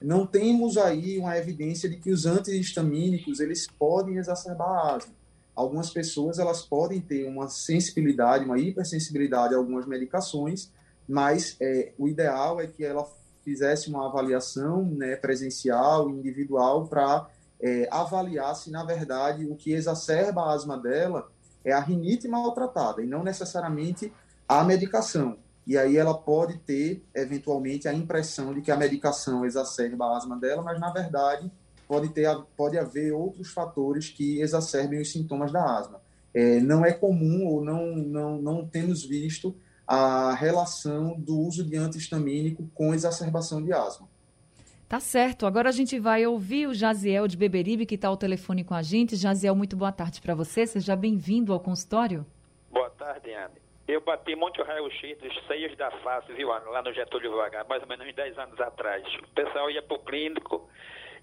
Não 0.00 0.26
temos 0.26 0.78
aí 0.78 1.18
uma 1.18 1.36
evidência 1.36 1.88
de 1.88 1.96
que 1.96 2.10
os 2.10 2.24
antihistamínicos 2.24 3.40
eles 3.40 3.66
podem 3.66 4.16
exacerbar 4.16 4.68
a 4.68 4.96
asma. 4.96 5.12
Algumas 5.54 5.90
pessoas 5.90 6.38
elas 6.38 6.62
podem 6.62 7.00
ter 7.00 7.26
uma 7.26 7.48
sensibilidade, 7.48 8.44
uma 8.44 8.60
hipersensibilidade 8.60 9.54
a 9.54 9.58
algumas 9.58 9.86
medicações, 9.86 10.70
mas 11.06 11.56
é, 11.60 11.92
o 11.98 12.06
ideal 12.06 12.60
é 12.60 12.66
que 12.68 12.84
ela 12.84 13.04
fizesse 13.48 13.88
uma 13.88 14.06
avaliação 14.06 14.84
né, 14.84 15.16
presencial, 15.16 16.10
individual, 16.10 16.86
para 16.86 17.26
é, 17.58 17.88
avaliar 17.90 18.54
se, 18.54 18.70
na 18.70 18.84
verdade, 18.84 19.46
o 19.46 19.56
que 19.56 19.72
exacerba 19.72 20.42
a 20.42 20.52
asma 20.52 20.76
dela 20.76 21.30
é 21.64 21.72
a 21.72 21.80
rinite 21.80 22.28
maltratada 22.28 23.02
e 23.02 23.06
não 23.06 23.24
necessariamente 23.24 24.12
a 24.46 24.62
medicação. 24.62 25.38
E 25.66 25.78
aí 25.78 25.96
ela 25.96 26.14
pode 26.14 26.58
ter, 26.58 27.02
eventualmente, 27.14 27.88
a 27.88 27.94
impressão 27.94 28.52
de 28.52 28.60
que 28.60 28.70
a 28.70 28.76
medicação 28.76 29.46
exacerba 29.46 30.04
a 30.04 30.16
asma 30.18 30.36
dela, 30.36 30.62
mas, 30.62 30.78
na 30.78 30.90
verdade, 30.90 31.50
pode, 31.86 32.10
ter, 32.10 32.28
pode 32.54 32.78
haver 32.78 33.12
outros 33.12 33.50
fatores 33.50 34.10
que 34.10 34.42
exacerbem 34.42 35.00
os 35.00 35.10
sintomas 35.10 35.50
da 35.50 35.78
asma. 35.78 36.00
É, 36.34 36.60
não 36.60 36.84
é 36.84 36.92
comum 36.92 37.46
ou 37.46 37.64
não, 37.64 37.96
não, 37.96 38.42
não 38.42 38.66
temos 38.66 39.04
visto 39.04 39.56
a 39.88 40.34
relação 40.34 41.18
do 41.18 41.38
uso 41.38 41.64
de 41.64 41.74
antihistamínico 41.76 42.68
com 42.74 42.92
exacerbação 42.92 43.64
de 43.64 43.72
asma. 43.72 44.06
Tá 44.86 45.00
certo. 45.00 45.46
Agora 45.46 45.70
a 45.70 45.72
gente 45.72 45.98
vai 45.98 46.26
ouvir 46.26 46.66
o 46.66 46.74
Jaziel 46.74 47.26
de 47.26 47.36
Beberibe, 47.36 47.86
que 47.86 47.94
está 47.94 48.08
ao 48.08 48.16
telefone 48.16 48.64
com 48.64 48.74
a 48.74 48.82
gente. 48.82 49.16
Jaziel, 49.16 49.54
muito 49.54 49.76
boa 49.76 49.92
tarde 49.92 50.20
para 50.20 50.34
você. 50.34 50.66
Seja 50.66 50.94
bem-vindo 50.94 51.52
ao 51.52 51.60
consultório. 51.60 52.26
Boa 52.70 52.90
tarde, 52.90 53.32
Anne. 53.32 53.54
Eu 53.86 54.02
bati 54.02 54.36
muito 54.36 54.62
raio-x 54.62 55.18
dos 55.18 55.46
seios 55.46 55.74
da 55.78 55.90
face, 56.02 56.30
viu, 56.34 56.52
Anne, 56.52 56.66
lá 56.66 56.82
no 56.82 56.92
Getúlio 56.92 57.34
Vargas, 57.34 57.66
mais 57.66 57.82
ou 57.82 57.88
menos 57.88 58.06
uns 58.06 58.14
10 58.14 58.38
anos 58.38 58.60
atrás. 58.60 59.02
O 59.22 59.34
pessoal 59.34 59.70
ia 59.70 59.82
para 59.82 59.96
o 59.96 60.00
clínico 60.00 60.68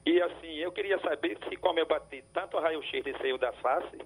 e, 0.04 0.20
assim, 0.22 0.56
eu 0.56 0.72
queria 0.72 1.00
saber 1.00 1.38
se, 1.48 1.56
como 1.58 1.80
eu 1.80 1.86
bati 1.86 2.24
tanto 2.34 2.60
raio-x 2.60 3.04
de 3.04 3.16
seio 3.20 3.38
da 3.38 3.52
face, 3.54 3.98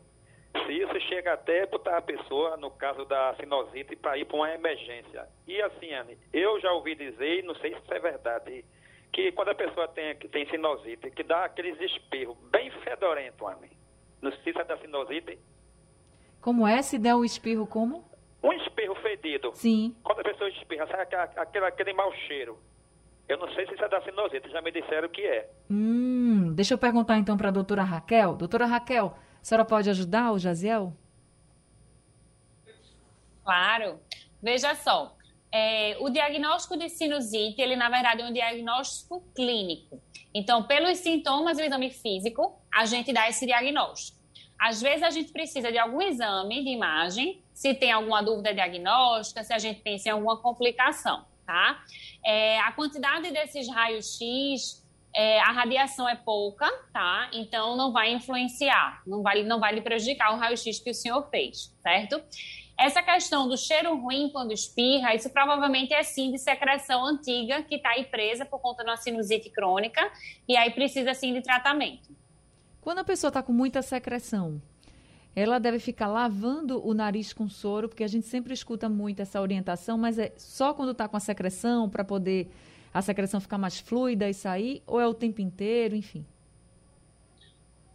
se 0.51 0.73
isso 0.73 0.99
chega 1.07 1.33
até 1.33 1.65
botar 1.67 1.97
a 1.97 2.01
pessoa, 2.01 2.57
no 2.57 2.71
caso 2.71 3.05
da 3.05 3.35
sinusite, 3.35 3.95
para 3.95 4.17
ir 4.17 4.25
para 4.25 4.37
uma 4.37 4.53
emergência. 4.53 5.27
E, 5.47 5.61
assim, 5.61 5.93
Anne, 5.93 6.17
eu 6.33 6.59
já 6.59 6.71
ouvi 6.73 6.95
dizer, 6.95 7.43
não 7.43 7.55
sei 7.55 7.73
se 7.73 7.79
isso 7.79 7.93
é 7.93 7.99
verdade, 7.99 8.65
que 9.11 9.31
quando 9.31 9.49
a 9.49 9.55
pessoa 9.55 9.87
tem, 9.87 10.15
tem 10.15 10.49
sinusite, 10.49 11.11
que 11.11 11.23
dá 11.23 11.45
aqueles 11.45 11.79
espirros 11.79 12.37
bem 12.51 12.71
fedorentos, 12.83 13.41
homem. 13.41 13.69
Não 14.21 14.31
sei 14.31 14.53
se 14.53 14.59
é 14.59 14.63
da 14.63 14.77
sinusite. 14.77 15.39
Como 16.41 16.67
é? 16.67 16.81
Se 16.81 16.97
der 16.97 17.15
o 17.15 17.19
um 17.19 17.25
espirro 17.25 17.67
como? 17.67 18.03
Um 18.43 18.53
espirro 18.53 18.95
fedido. 18.95 19.51
Sim. 19.53 19.95
Quando 20.03 20.19
a 20.19 20.23
pessoa 20.23 20.49
espirra, 20.49 20.87
sai 20.87 21.01
aquele, 21.35 21.65
aquele 21.65 21.93
mau 21.93 22.11
cheiro. 22.27 22.57
Eu 23.27 23.37
não 23.37 23.47
sei 23.53 23.67
se 23.67 23.75
isso 23.75 23.83
é 23.83 23.89
da 23.89 24.01
sinusite, 24.01 24.49
já 24.49 24.61
me 24.61 24.71
disseram 24.71 25.07
que 25.07 25.21
é. 25.21 25.49
Hum, 25.69 26.51
deixa 26.55 26.73
eu 26.73 26.77
perguntar 26.79 27.17
então 27.17 27.37
para 27.37 27.49
a 27.49 27.51
doutora 27.51 27.83
Raquel. 27.83 28.33
Doutora 28.35 28.65
Raquel, 28.65 29.15
a 29.41 29.43
senhora 29.43 29.65
pode 29.65 29.89
ajudar 29.89 30.31
o 30.31 30.39
Jaziel? 30.39 30.93
Claro. 33.43 33.99
Veja 34.41 34.75
só, 34.75 35.17
é, 35.51 35.97
o 35.99 36.09
diagnóstico 36.09 36.77
de 36.77 36.87
sinusite, 36.89 37.61
ele 37.61 37.75
na 37.75 37.89
verdade 37.89 38.21
é 38.21 38.25
um 38.25 38.31
diagnóstico 38.33 39.21
clínico. 39.35 40.01
Então, 40.33 40.63
pelos 40.63 40.99
sintomas 40.99 41.57
do 41.57 41.63
exame 41.63 41.89
físico, 41.89 42.55
a 42.71 42.85
gente 42.85 43.11
dá 43.11 43.27
esse 43.27 43.45
diagnóstico. 43.45 44.17
Às 44.59 44.81
vezes 44.81 45.03
a 45.03 45.09
gente 45.09 45.31
precisa 45.31 45.71
de 45.71 45.77
algum 45.77 46.01
exame 46.01 46.63
de 46.63 46.69
imagem, 46.69 47.41
se 47.53 47.73
tem 47.73 47.91
alguma 47.91 48.21
dúvida 48.21 48.53
diagnóstica, 48.53 49.43
se 49.43 49.53
a 49.53 49.57
gente 49.57 49.81
pensa 49.81 50.09
em 50.09 50.11
alguma 50.11 50.37
complicação, 50.37 51.25
tá? 51.45 51.83
É, 52.23 52.59
a 52.59 52.71
quantidade 52.73 53.31
desses 53.31 53.69
raios-x, 53.69 54.85
é, 55.15 55.39
a 55.39 55.51
radiação 55.51 56.07
é 56.07 56.15
pouca, 56.15 56.69
tá? 56.93 57.29
Então 57.33 57.75
não 57.75 57.91
vai 57.91 58.13
influenciar, 58.13 59.01
não 59.05 59.21
vai, 59.21 59.43
não 59.43 59.59
vai 59.59 59.73
lhe 59.73 59.81
prejudicar 59.81 60.33
o 60.33 60.37
raio-x 60.37 60.79
que 60.79 60.91
o 60.91 60.93
senhor 60.93 61.27
fez, 61.29 61.73
certo? 61.81 62.21
Essa 62.79 63.03
questão 63.03 63.47
do 63.49 63.57
cheiro 63.57 63.93
ruim 63.97 64.29
quando 64.31 64.53
espirra, 64.53 65.13
isso 65.13 65.29
provavelmente 65.29 65.93
é 65.93 66.01
sim 66.01 66.31
de 66.31 66.37
secreção 66.37 67.03
antiga 67.05 67.61
que 67.63 67.75
está 67.75 67.89
aí 67.89 68.05
presa 68.05 68.45
por 68.45 68.59
conta 68.59 68.83
de 68.83 68.89
uma 68.89 68.95
sinusite 68.95 69.49
crônica 69.49 70.01
e 70.47 70.55
aí 70.55 70.71
precisa 70.71 71.13
sim 71.13 71.33
de 71.33 71.41
tratamento. 71.41 72.09
Quando 72.79 72.99
a 72.99 73.03
pessoa 73.03 73.29
está 73.29 73.43
com 73.43 73.51
muita 73.51 73.81
secreção, 73.81 74.61
ela 75.35 75.59
deve 75.59 75.79
ficar 75.79 76.07
lavando 76.07 76.85
o 76.87 76.93
nariz 76.93 77.33
com 77.33 77.49
soro, 77.49 77.89
porque 77.89 78.03
a 78.03 78.07
gente 78.07 78.25
sempre 78.25 78.53
escuta 78.53 78.87
muito 78.87 79.21
essa 79.21 79.41
orientação, 79.41 79.97
mas 79.97 80.17
é 80.17 80.33
só 80.37 80.73
quando 80.73 80.91
está 80.91 81.07
com 81.07 81.17
a 81.17 81.19
secreção 81.19 81.89
para 81.89 82.03
poder 82.03 82.49
a 82.93 83.01
secreção 83.01 83.39
ficar 83.39 83.57
mais 83.57 83.79
fluida 83.79 84.29
e 84.29 84.33
sair, 84.33 84.83
ou 84.85 84.99
é 84.99 85.07
o 85.07 85.13
tempo 85.13 85.41
inteiro, 85.41 85.95
enfim? 85.95 86.25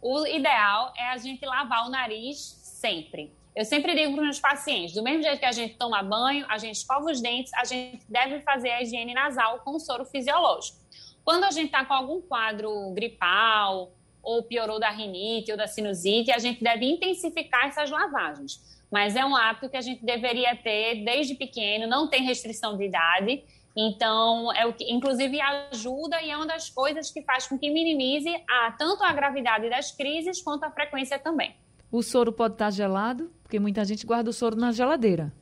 O 0.01 0.25
ideal 0.25 0.93
é 0.97 1.09
a 1.09 1.17
gente 1.17 1.45
lavar 1.45 1.87
o 1.87 1.89
nariz 1.89 2.37
sempre. 2.37 3.31
Eu 3.55 3.65
sempre 3.65 3.95
digo 3.95 4.11
para 4.11 4.19
os 4.19 4.25
meus 4.25 4.39
pacientes, 4.39 4.93
do 4.93 5.01
mesmo 5.01 5.23
jeito 5.23 5.39
que 5.39 5.45
a 5.45 5.51
gente 5.51 5.75
toma 5.75 6.03
banho, 6.03 6.45
a 6.49 6.57
gente 6.57 6.75
escova 6.75 7.09
os 7.09 7.21
dentes, 7.21 7.53
a 7.53 7.63
gente 7.63 8.03
deve 8.09 8.41
fazer 8.41 8.69
a 8.69 8.81
higiene 8.81 9.13
nasal 9.13 9.59
com 9.59 9.79
soro 9.79 10.05
fisiológico. 10.05 10.77
Quando 11.23 11.45
a 11.45 11.51
gente 11.51 11.67
está 11.67 11.83
com 11.85 11.93
algum 11.93 12.21
quadro 12.21 12.91
gripal, 12.93 13.91
ou 14.25 14.43
piorou 14.43 14.79
da 14.79 14.89
rinite 14.89 15.51
ou 15.51 15.57
da 15.57 15.67
sinusite, 15.67 16.31
a 16.31 16.39
gente 16.39 16.63
deve 16.63 16.85
intensificar 16.85 17.67
essas 17.67 17.89
lavagens. 17.91 18.59
Mas 18.91 19.15
é 19.15 19.23
um 19.23 19.35
hábito 19.35 19.69
que 19.69 19.77
a 19.77 19.81
gente 19.81 20.03
deveria 20.03 20.55
ter 20.55 21.03
desde 21.05 21.35
pequeno, 21.35 21.87
não 21.87 22.09
tem 22.09 22.23
restrição 22.23 22.75
de 22.75 22.85
idade. 22.85 23.43
Então, 23.75 24.53
é 24.53 24.65
o 24.65 24.73
que, 24.73 24.89
inclusive, 24.89 25.39
ajuda 25.41 26.21
e 26.21 26.29
é 26.29 26.37
uma 26.37 26.47
das 26.47 26.69
coisas 26.69 27.11
que 27.11 27.21
faz 27.23 27.45
com 27.45 27.59
que 27.59 27.69
minimize 27.69 28.29
a, 28.49 28.71
tanto 28.71 29.03
a 29.03 29.11
gravidade 29.11 29.69
das 29.69 29.91
crises 29.91 30.41
quanto 30.41 30.63
a 30.63 30.71
frequência 30.71 31.19
também. 31.19 31.53
O 31.91 32.01
soro 32.01 32.31
pode 32.31 32.53
estar 32.53 32.71
gelado, 32.71 33.29
porque 33.43 33.59
muita 33.59 33.83
gente 33.83 34.05
guarda 34.05 34.29
o 34.29 34.33
soro 34.33 34.55
na 34.55 34.71
geladeira. 34.71 35.33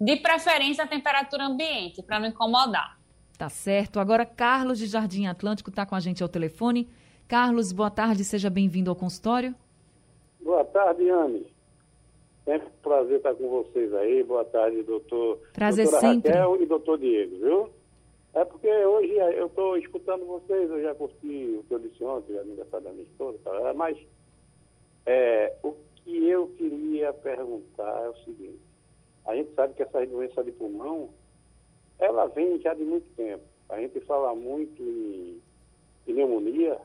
De 0.00 0.16
preferência 0.16 0.84
a 0.84 0.86
temperatura 0.86 1.44
ambiente, 1.44 2.02
para 2.02 2.18
não 2.18 2.28
incomodar. 2.28 2.98
Tá 3.36 3.48
certo. 3.48 4.00
Agora, 4.00 4.24
Carlos 4.24 4.78
de 4.78 4.86
Jardim 4.86 5.26
Atlântico 5.26 5.68
está 5.68 5.84
com 5.84 5.94
a 5.94 6.00
gente 6.00 6.22
ao 6.22 6.28
telefone. 6.28 6.88
Carlos, 7.28 7.70
boa 7.70 7.90
tarde, 7.90 8.24
seja 8.24 8.48
bem-vindo 8.48 8.90
ao 8.90 8.96
consultório. 8.96 9.54
Boa 10.42 10.64
tarde, 10.64 11.08
Anne. 11.08 11.51
Sempre 12.44 12.68
um 12.68 12.82
prazer 12.82 13.16
estar 13.18 13.34
com 13.34 13.48
vocês 13.48 13.94
aí. 13.94 14.22
Boa 14.24 14.44
tarde, 14.44 14.82
doutor. 14.82 15.38
Prazer 15.52 15.84
doutora 15.84 16.00
sempre. 16.00 16.30
Raquel 16.30 16.62
e 16.62 16.66
doutor 16.66 16.98
Diego, 16.98 17.36
viu? 17.36 17.70
É 18.34 18.44
porque 18.44 18.68
hoje 18.68 19.12
eu 19.12 19.46
estou 19.46 19.76
escutando 19.76 20.24
vocês, 20.24 20.70
eu 20.70 20.82
já 20.82 20.94
curti 20.94 21.58
o 21.58 21.64
que 21.64 21.74
eu 21.74 21.78
disse 21.78 22.02
ontem, 22.02 22.38
aniversário 22.38 22.86
da 22.86 22.92
minha 22.92 23.04
esposa, 23.04 23.38
tá? 23.44 23.74
mas 23.74 23.98
é, 25.04 25.54
o 25.62 25.74
que 25.96 26.28
eu 26.28 26.48
queria 26.56 27.12
perguntar 27.12 28.04
é 28.04 28.08
o 28.08 28.16
seguinte: 28.24 28.60
a 29.26 29.36
gente 29.36 29.52
sabe 29.54 29.74
que 29.74 29.82
essa 29.82 30.06
doença 30.06 30.42
de 30.42 30.50
pulmão, 30.52 31.10
ela 31.98 32.26
vem 32.26 32.58
já 32.60 32.72
de 32.72 32.82
muito 32.82 33.06
tempo. 33.14 33.44
A 33.68 33.78
gente 33.78 34.00
fala 34.00 34.34
muito 34.34 34.82
em 34.82 35.40
pneumonia, 36.06 36.78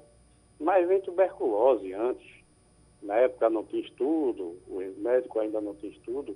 mas 0.59 0.87
vem 0.87 1.01
tuberculose 1.01 1.93
antes. 1.93 2.27
Na 3.01 3.15
época 3.15 3.49
não 3.49 3.63
tinha 3.63 3.81
estudo, 3.81 4.57
o 4.67 4.79
médico 4.97 5.39
ainda 5.39 5.61
não 5.61 5.75
tinha 5.75 5.91
estudo. 5.91 6.35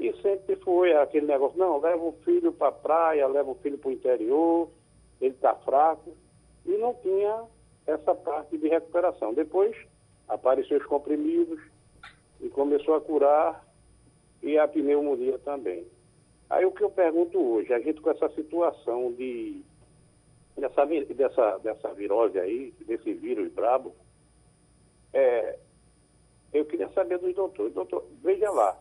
E 0.00 0.12
sempre 0.20 0.56
foi 0.56 0.92
aquele 0.94 1.26
negócio, 1.26 1.58
não, 1.58 1.78
leva 1.78 2.02
o 2.02 2.12
filho 2.24 2.52
para 2.52 2.68
a 2.68 2.72
praia, 2.72 3.26
leva 3.28 3.50
o 3.50 3.54
filho 3.56 3.78
para 3.78 3.90
o 3.90 3.92
interior, 3.92 4.68
ele 5.20 5.34
está 5.34 5.54
fraco. 5.54 6.14
E 6.64 6.76
não 6.78 6.94
tinha 6.94 7.44
essa 7.86 8.14
parte 8.14 8.56
de 8.56 8.68
recuperação. 8.68 9.34
Depois 9.34 9.76
apareceram 10.28 10.80
os 10.80 10.86
comprimidos 10.86 11.60
e 12.40 12.48
começou 12.48 12.94
a 12.94 13.00
curar 13.00 13.64
e 14.42 14.58
a 14.58 14.66
pneumonia 14.66 15.38
também. 15.38 15.86
Aí 16.50 16.64
o 16.64 16.72
que 16.72 16.82
eu 16.82 16.90
pergunto 16.90 17.38
hoje, 17.38 17.72
a 17.72 17.80
gente 17.80 18.00
com 18.00 18.10
essa 18.10 18.28
situação 18.30 19.12
de 19.12 19.62
dessa, 20.56 20.84
dessa, 20.84 21.58
dessa 21.58 21.94
virose 21.94 22.38
aí, 22.38 22.74
desse 22.86 23.12
vírus 23.14 23.50
brabo, 23.52 23.94
é, 25.12 25.58
eu 26.52 26.64
queria 26.64 26.88
saber 26.90 27.18
dos 27.18 27.34
doutores. 27.34 27.72
Doutor, 27.72 28.04
veja 28.22 28.50
lá, 28.50 28.78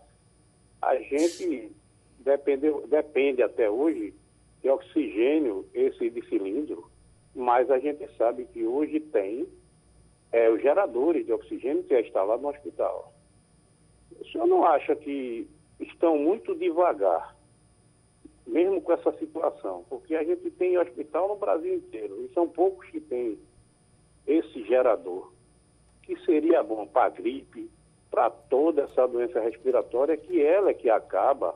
a 0.82 0.96
gente 0.98 1.72
depende, 2.20 2.72
depende 2.88 3.42
até 3.42 3.70
hoje 3.70 4.14
de 4.62 4.70
oxigênio, 4.70 5.66
esse 5.74 6.10
de 6.10 6.26
cilindro, 6.28 6.90
mas 7.34 7.70
a 7.72 7.80
gente 7.80 8.08
sabe 8.18 8.46
que 8.46 8.66
hoje 8.66 9.00
tem 9.00 9.48
é, 10.32 10.50
os 10.50 10.62
geradores 10.62 11.26
de 11.26 11.34
oxigênio 11.34 11.84
que 11.84 11.94
é 11.94 12.02
instalado 12.02 12.42
no 12.42 12.50
hospital. 12.50 13.14
O 14.20 14.26
senhor 14.26 14.48
não 14.48 14.66
acha 14.66 14.96
que 14.96 15.48
estão 15.80 16.18
muito 16.18 16.56
devagar, 16.56 17.36
mesmo 18.46 18.82
com 18.82 18.94
essa 18.94 19.12
situação? 19.18 19.86
Porque 19.90 20.16
a 20.16 20.24
gente 20.24 20.50
tem 20.52 20.78
hospital 20.78 21.30
no 21.30 21.36
Brasil 21.36 21.76
inteiro 21.76 22.24
e 22.24 22.34
são 22.34 22.48
poucos 22.48 22.88
que 22.90 23.00
têm 23.00 23.40
esse 24.28 24.64
gerador, 24.66 25.32
que 26.04 26.20
seria 26.22 26.64
bom 26.64 26.86
para 26.86 27.06
a 27.06 27.10
gripe, 27.10 27.70
para 28.10 28.30
toda 28.30 28.84
essa 28.84 29.08
doença 29.08 29.40
respiratória, 29.40 30.18
que 30.18 30.42
ela 30.42 30.72
é 30.72 30.74
que 30.74 30.90
acaba. 30.90 31.56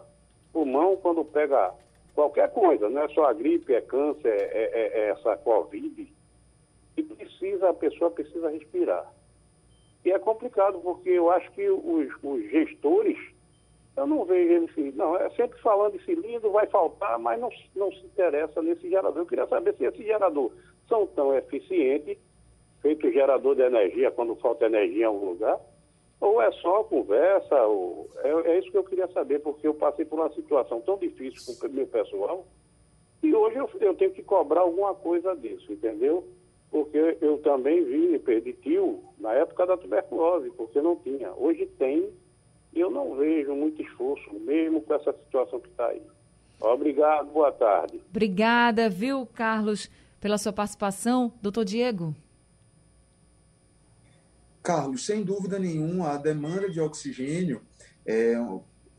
Pulmão, 0.53 0.95
quando 0.97 1.25
pega 1.25 1.73
qualquer 2.13 2.51
coisa, 2.51 2.89
não 2.89 3.01
é 3.01 3.07
só 3.09 3.25
a 3.25 3.33
gripe, 3.33 3.73
é 3.73 3.81
câncer, 3.81 4.29
é, 4.29 4.71
é, 4.73 4.99
é 4.99 5.09
essa 5.09 5.35
Covid, 5.37 6.07
e 6.97 7.03
precisa, 7.03 7.69
a 7.69 7.73
pessoa 7.73 8.09
precisa 8.09 8.49
respirar. 8.49 9.11
E 10.05 10.11
é 10.11 10.19
complicado, 10.19 10.79
porque 10.79 11.09
eu 11.09 11.29
acho 11.29 11.51
que 11.51 11.67
os, 11.69 12.13
os 12.23 12.49
gestores, 12.49 13.17
eu 13.97 14.07
não 14.07 14.23
vejo 14.23 14.53
eles, 14.77 14.95
não, 14.95 15.17
é 15.17 15.29
sempre 15.31 15.59
falando 15.59 15.97
de 15.97 16.05
cilindro, 16.05 16.51
vai 16.51 16.67
faltar, 16.67 17.19
mas 17.19 17.39
não, 17.39 17.49
não 17.75 17.91
se 17.91 18.05
interessa 18.05 18.61
nesse 18.61 18.89
gerador. 18.89 19.17
Eu 19.17 19.25
queria 19.25 19.47
saber 19.47 19.75
se 19.75 19.83
esse 19.83 20.03
gerador 20.03 20.51
são 20.87 21.07
tão 21.07 21.35
eficientes, 21.35 22.17
feito 22.85 23.11
gerador 23.11 23.55
de 23.55 23.63
energia, 23.63 24.11
quando 24.11 24.35
falta 24.35 24.67
energia 24.67 25.01
em 25.01 25.07
algum 25.07 25.29
lugar, 25.29 25.59
ou 26.21 26.39
é 26.39 26.51
só 26.51 26.83
conversa, 26.83 27.55
ou... 27.63 28.07
é, 28.17 28.29
é, 28.51 28.59
isso 28.59 28.69
que 28.69 28.77
eu 28.77 28.83
queria 28.83 29.07
saber, 29.07 29.39
porque 29.39 29.67
eu 29.67 29.73
passei 29.73 30.05
por 30.05 30.19
uma 30.19 30.31
situação 30.33 30.79
tão 30.81 30.95
difícil 30.95 31.55
com 31.55 31.65
o 31.65 31.71
meu 31.71 31.87
pessoal, 31.87 32.45
e 33.23 33.33
hoje 33.33 33.57
eu, 33.57 33.67
eu 33.81 33.95
tenho 33.95 34.11
que 34.11 34.21
cobrar 34.21 34.61
alguma 34.61 34.93
coisa 34.93 35.35
disso, 35.35 35.73
entendeu? 35.73 36.27
Porque 36.69 37.17
eu 37.21 37.39
também 37.39 37.83
vi, 37.83 38.19
perdi 38.19 38.53
tio 38.53 39.01
na 39.17 39.33
época 39.33 39.65
da 39.65 39.75
tuberculose, 39.75 40.51
porque 40.51 40.79
não 40.79 40.95
tinha. 40.95 41.33
Hoje 41.35 41.65
tem, 41.79 42.13
e 42.71 42.79
eu 42.79 42.91
não 42.91 43.15
vejo 43.15 43.55
muito 43.55 43.81
esforço, 43.81 44.31
mesmo 44.41 44.79
com 44.81 44.93
essa 44.93 45.11
situação 45.11 45.59
que 45.59 45.69
está 45.69 45.87
aí. 45.87 46.03
Obrigado, 46.61 47.31
boa 47.31 47.51
tarde. 47.51 47.99
Obrigada, 48.11 48.89
viu, 48.89 49.27
Carlos, 49.33 49.89
pela 50.21 50.37
sua 50.37 50.53
participação. 50.53 51.33
Doutor 51.41 51.65
Diego? 51.65 52.13
Carlos, 54.65 55.05
sem 55.05 55.23
dúvida 55.23 55.59
nenhuma, 55.59 56.09
a 56.09 56.17
demanda 56.17 56.67
de 56.67 56.81
oxigênio 56.81 57.61
é, 58.03 58.33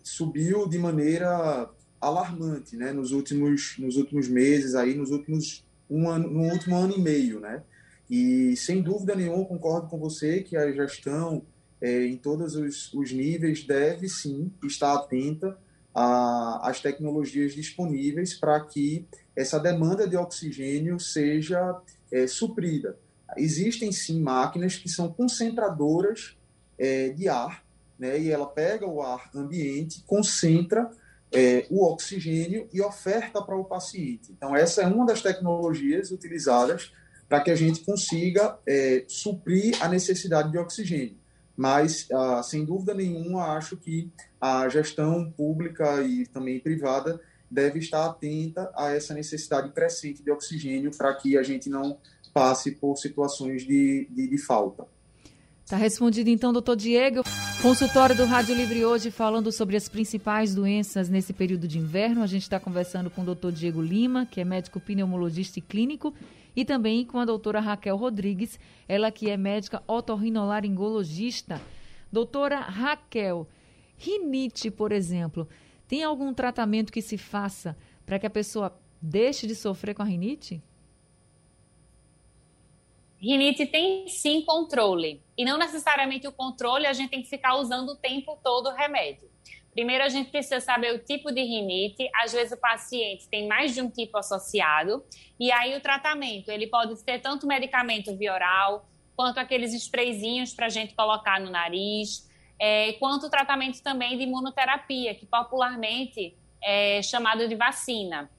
subiu 0.02 0.68
de 0.68 0.78
maneira 0.78 1.68
alarmante, 2.00 2.76
né, 2.76 2.92
nos 2.92 3.10
últimos 3.10 3.76
nos 3.76 3.96
últimos 3.96 4.28
meses 4.28 4.76
aí, 4.76 4.94
nos 4.94 5.10
últimos 5.10 5.64
um 5.90 6.08
ano, 6.08 6.30
no 6.30 6.44
último 6.52 6.76
ano 6.76 6.94
e 6.96 7.00
meio, 7.00 7.40
né? 7.40 7.62
E 8.08 8.56
sem 8.56 8.80
dúvida 8.80 9.16
nenhuma 9.16 9.44
concordo 9.44 9.88
com 9.88 9.98
você 9.98 10.40
que 10.40 10.56
a 10.56 10.70
gestão 10.70 11.42
é, 11.80 12.06
em 12.06 12.16
todos 12.16 12.54
os, 12.54 12.92
os, 12.94 13.10
níveis 13.12 13.64
deve 13.64 14.08
sim 14.08 14.52
estar 14.64 14.94
atenta 14.94 15.58
às 15.92 16.80
tecnologias 16.80 17.54
disponíveis 17.54 18.34
para 18.34 18.60
que 18.60 19.04
essa 19.34 19.58
demanda 19.58 20.06
de 20.06 20.16
oxigênio 20.16 21.00
seja 21.00 21.80
é, 22.12 22.26
suprida 22.28 22.96
existem 23.36 23.90
sim 23.92 24.20
máquinas 24.20 24.76
que 24.76 24.88
são 24.88 25.12
concentradoras 25.12 26.36
é, 26.78 27.08
de 27.10 27.28
ar, 27.28 27.64
né? 27.98 28.20
E 28.20 28.30
ela 28.30 28.46
pega 28.46 28.86
o 28.86 29.02
ar 29.02 29.30
ambiente, 29.34 30.02
concentra 30.06 30.90
é, 31.32 31.66
o 31.70 31.84
oxigênio 31.84 32.68
e 32.72 32.80
oferta 32.80 33.42
para 33.42 33.56
o 33.56 33.64
paciente. 33.64 34.30
Então, 34.30 34.54
essa 34.54 34.82
é 34.82 34.86
uma 34.86 35.06
das 35.06 35.22
tecnologias 35.22 36.10
utilizadas 36.10 36.92
para 37.28 37.40
que 37.40 37.50
a 37.50 37.56
gente 37.56 37.80
consiga 37.80 38.58
é, 38.66 39.04
suprir 39.08 39.76
a 39.82 39.88
necessidade 39.88 40.50
de 40.50 40.58
oxigênio. 40.58 41.16
Mas, 41.56 42.06
ah, 42.12 42.42
sem 42.42 42.64
dúvida 42.64 42.92
nenhuma, 42.92 43.56
acho 43.56 43.76
que 43.78 44.10
a 44.38 44.68
gestão 44.68 45.30
pública 45.30 46.02
e 46.02 46.26
também 46.26 46.60
privada 46.60 47.18
deve 47.50 47.78
estar 47.78 48.04
atenta 48.04 48.70
a 48.76 48.90
essa 48.90 49.14
necessidade 49.14 49.70
crescente 49.72 50.22
de 50.22 50.30
oxigênio 50.30 50.90
para 50.96 51.14
que 51.14 51.38
a 51.38 51.42
gente 51.42 51.70
não 51.70 51.98
passe 52.36 52.72
por 52.72 52.98
situações 52.98 53.66
de, 53.66 54.06
de, 54.10 54.28
de 54.28 54.36
falta. 54.36 54.86
Está 55.64 55.78
respondido 55.78 56.28
então, 56.28 56.52
doutor 56.52 56.76
Diego. 56.76 57.22
Consultório 57.62 58.14
do 58.14 58.26
Rádio 58.26 58.54
Livre 58.54 58.84
hoje 58.84 59.10
falando 59.10 59.50
sobre 59.50 59.74
as 59.74 59.88
principais 59.88 60.54
doenças 60.54 61.08
nesse 61.08 61.32
período 61.32 61.66
de 61.66 61.78
inverno. 61.78 62.22
A 62.22 62.26
gente 62.26 62.42
está 62.42 62.60
conversando 62.60 63.08
com 63.08 63.22
o 63.22 63.24
doutor 63.24 63.52
Diego 63.52 63.80
Lima, 63.80 64.26
que 64.26 64.38
é 64.38 64.44
médico 64.44 64.78
pneumologista 64.78 65.58
e 65.58 65.62
clínico, 65.62 66.12
e 66.54 66.62
também 66.62 67.06
com 67.06 67.18
a 67.18 67.24
doutora 67.24 67.58
Raquel 67.58 67.96
Rodrigues, 67.96 68.60
ela 68.86 69.10
que 69.10 69.30
é 69.30 69.36
médica 69.38 69.82
otorrinolaringologista. 69.86 71.58
Doutora 72.12 72.60
Raquel, 72.60 73.48
rinite, 73.96 74.70
por 74.70 74.92
exemplo, 74.92 75.48
tem 75.88 76.04
algum 76.04 76.34
tratamento 76.34 76.92
que 76.92 77.00
se 77.00 77.16
faça 77.16 77.74
para 78.04 78.18
que 78.18 78.26
a 78.26 78.30
pessoa 78.30 78.78
deixe 79.00 79.46
de 79.46 79.54
sofrer 79.54 79.94
com 79.94 80.02
a 80.02 80.04
rinite? 80.04 80.62
Rinite 83.26 83.66
tem 83.66 84.06
sim 84.06 84.42
controle. 84.42 85.20
E 85.36 85.44
não 85.44 85.58
necessariamente 85.58 86.28
o 86.28 86.32
controle 86.32 86.86
a 86.86 86.92
gente 86.92 87.10
tem 87.10 87.22
que 87.22 87.28
ficar 87.28 87.56
usando 87.56 87.90
o 87.90 87.96
tempo 87.96 88.38
todo 88.42 88.68
o 88.68 88.72
remédio. 88.72 89.28
Primeiro, 89.72 90.04
a 90.04 90.08
gente 90.08 90.30
precisa 90.30 90.60
saber 90.60 90.94
o 90.94 90.98
tipo 91.00 91.32
de 91.32 91.42
rinite. 91.42 92.08
Às 92.14 92.32
vezes, 92.32 92.52
o 92.52 92.56
paciente 92.56 93.28
tem 93.28 93.46
mais 93.46 93.74
de 93.74 93.82
um 93.82 93.90
tipo 93.90 94.16
associado. 94.16 95.04
E 95.38 95.50
aí, 95.50 95.76
o 95.76 95.80
tratamento, 95.80 96.50
ele 96.50 96.68
pode 96.68 97.02
ter 97.04 97.18
tanto 97.18 97.46
medicamento 97.46 98.16
via 98.16 98.32
oral, 98.32 98.88
quanto 99.16 99.38
aqueles 99.38 99.74
sprayzinhos 99.74 100.54
para 100.54 100.66
a 100.66 100.70
gente 100.70 100.94
colocar 100.94 101.40
no 101.40 101.50
nariz, 101.50 102.30
é, 102.58 102.92
quanto 102.94 103.26
o 103.26 103.30
tratamento 103.30 103.82
também 103.82 104.16
de 104.16 104.22
imunoterapia, 104.22 105.14
que 105.14 105.26
popularmente 105.26 106.34
é 106.62 107.02
chamado 107.02 107.46
de 107.48 107.54
vacina. 107.54 108.30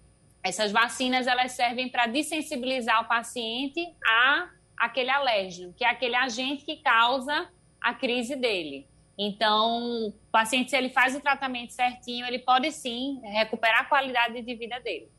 Essas 0.42 0.72
vacinas, 0.72 1.28
elas 1.28 1.52
servem 1.52 1.90
para 1.90 2.08
desensibilizar 2.08 3.04
o 3.04 3.08
paciente 3.08 3.86
a 4.04 4.50
aquele 4.78 5.10
alérgeno, 5.10 5.74
que 5.74 5.84
é 5.84 5.90
aquele 5.90 6.16
agente 6.16 6.64
que 6.64 6.78
causa 6.78 7.50
a 7.82 7.94
crise 7.94 8.36
dele. 8.36 8.88
Então, 9.18 10.10
o 10.10 10.14
paciente, 10.32 10.70
se 10.70 10.78
ele 10.78 10.90
faz 10.90 11.16
o 11.16 11.20
tratamento 11.20 11.72
certinho, 11.72 12.26
ele 12.26 12.40
pode 12.40 12.72
sim 12.72 13.20
recuperar 13.24 13.82
a 13.82 13.86
qualidade 13.86 14.42
de 14.42 14.56
vida 14.56 14.80
dele. 14.80 15.10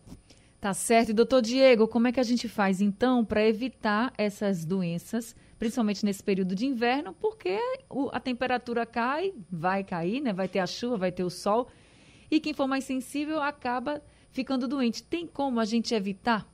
Tá 0.61 0.73
certo. 0.73 1.11
E, 1.11 1.13
doutor 1.13 1.43
Diego, 1.43 1.89
como 1.89 2.09
é 2.09 2.13
que 2.13 2.21
a 2.21 2.25
gente 2.25 2.49
faz, 2.49 2.81
então, 2.81 3.25
para 3.25 3.45
evitar 3.45 4.13
essas 4.17 4.65
doenças, 4.65 5.35
principalmente 5.59 6.05
nesse 6.05 6.23
período 6.23 6.55
de 6.55 6.67
inverno, 6.67 7.13
porque 7.15 7.59
a 8.13 8.21
temperatura 8.21 8.87
cai, 8.87 9.33
vai 9.51 9.83
cair, 9.83 10.21
né? 10.21 10.33
Vai 10.33 10.49
ter 10.49 10.61
a 10.61 10.67
chuva, 10.67 10.97
vai 10.97 11.13
ter 11.13 11.25
o 11.25 11.31
sol, 11.31 11.69
e 12.31 12.39
quem 12.39 12.55
for 12.55 12.69
mais 12.69 12.85
sensível 12.85 13.41
acaba 13.41 14.03
ficando 14.31 14.69
doente. 14.69 15.03
Tem 15.03 15.27
como 15.27 15.59
a 15.59 15.65
gente 15.65 15.95
evitar? 15.95 16.47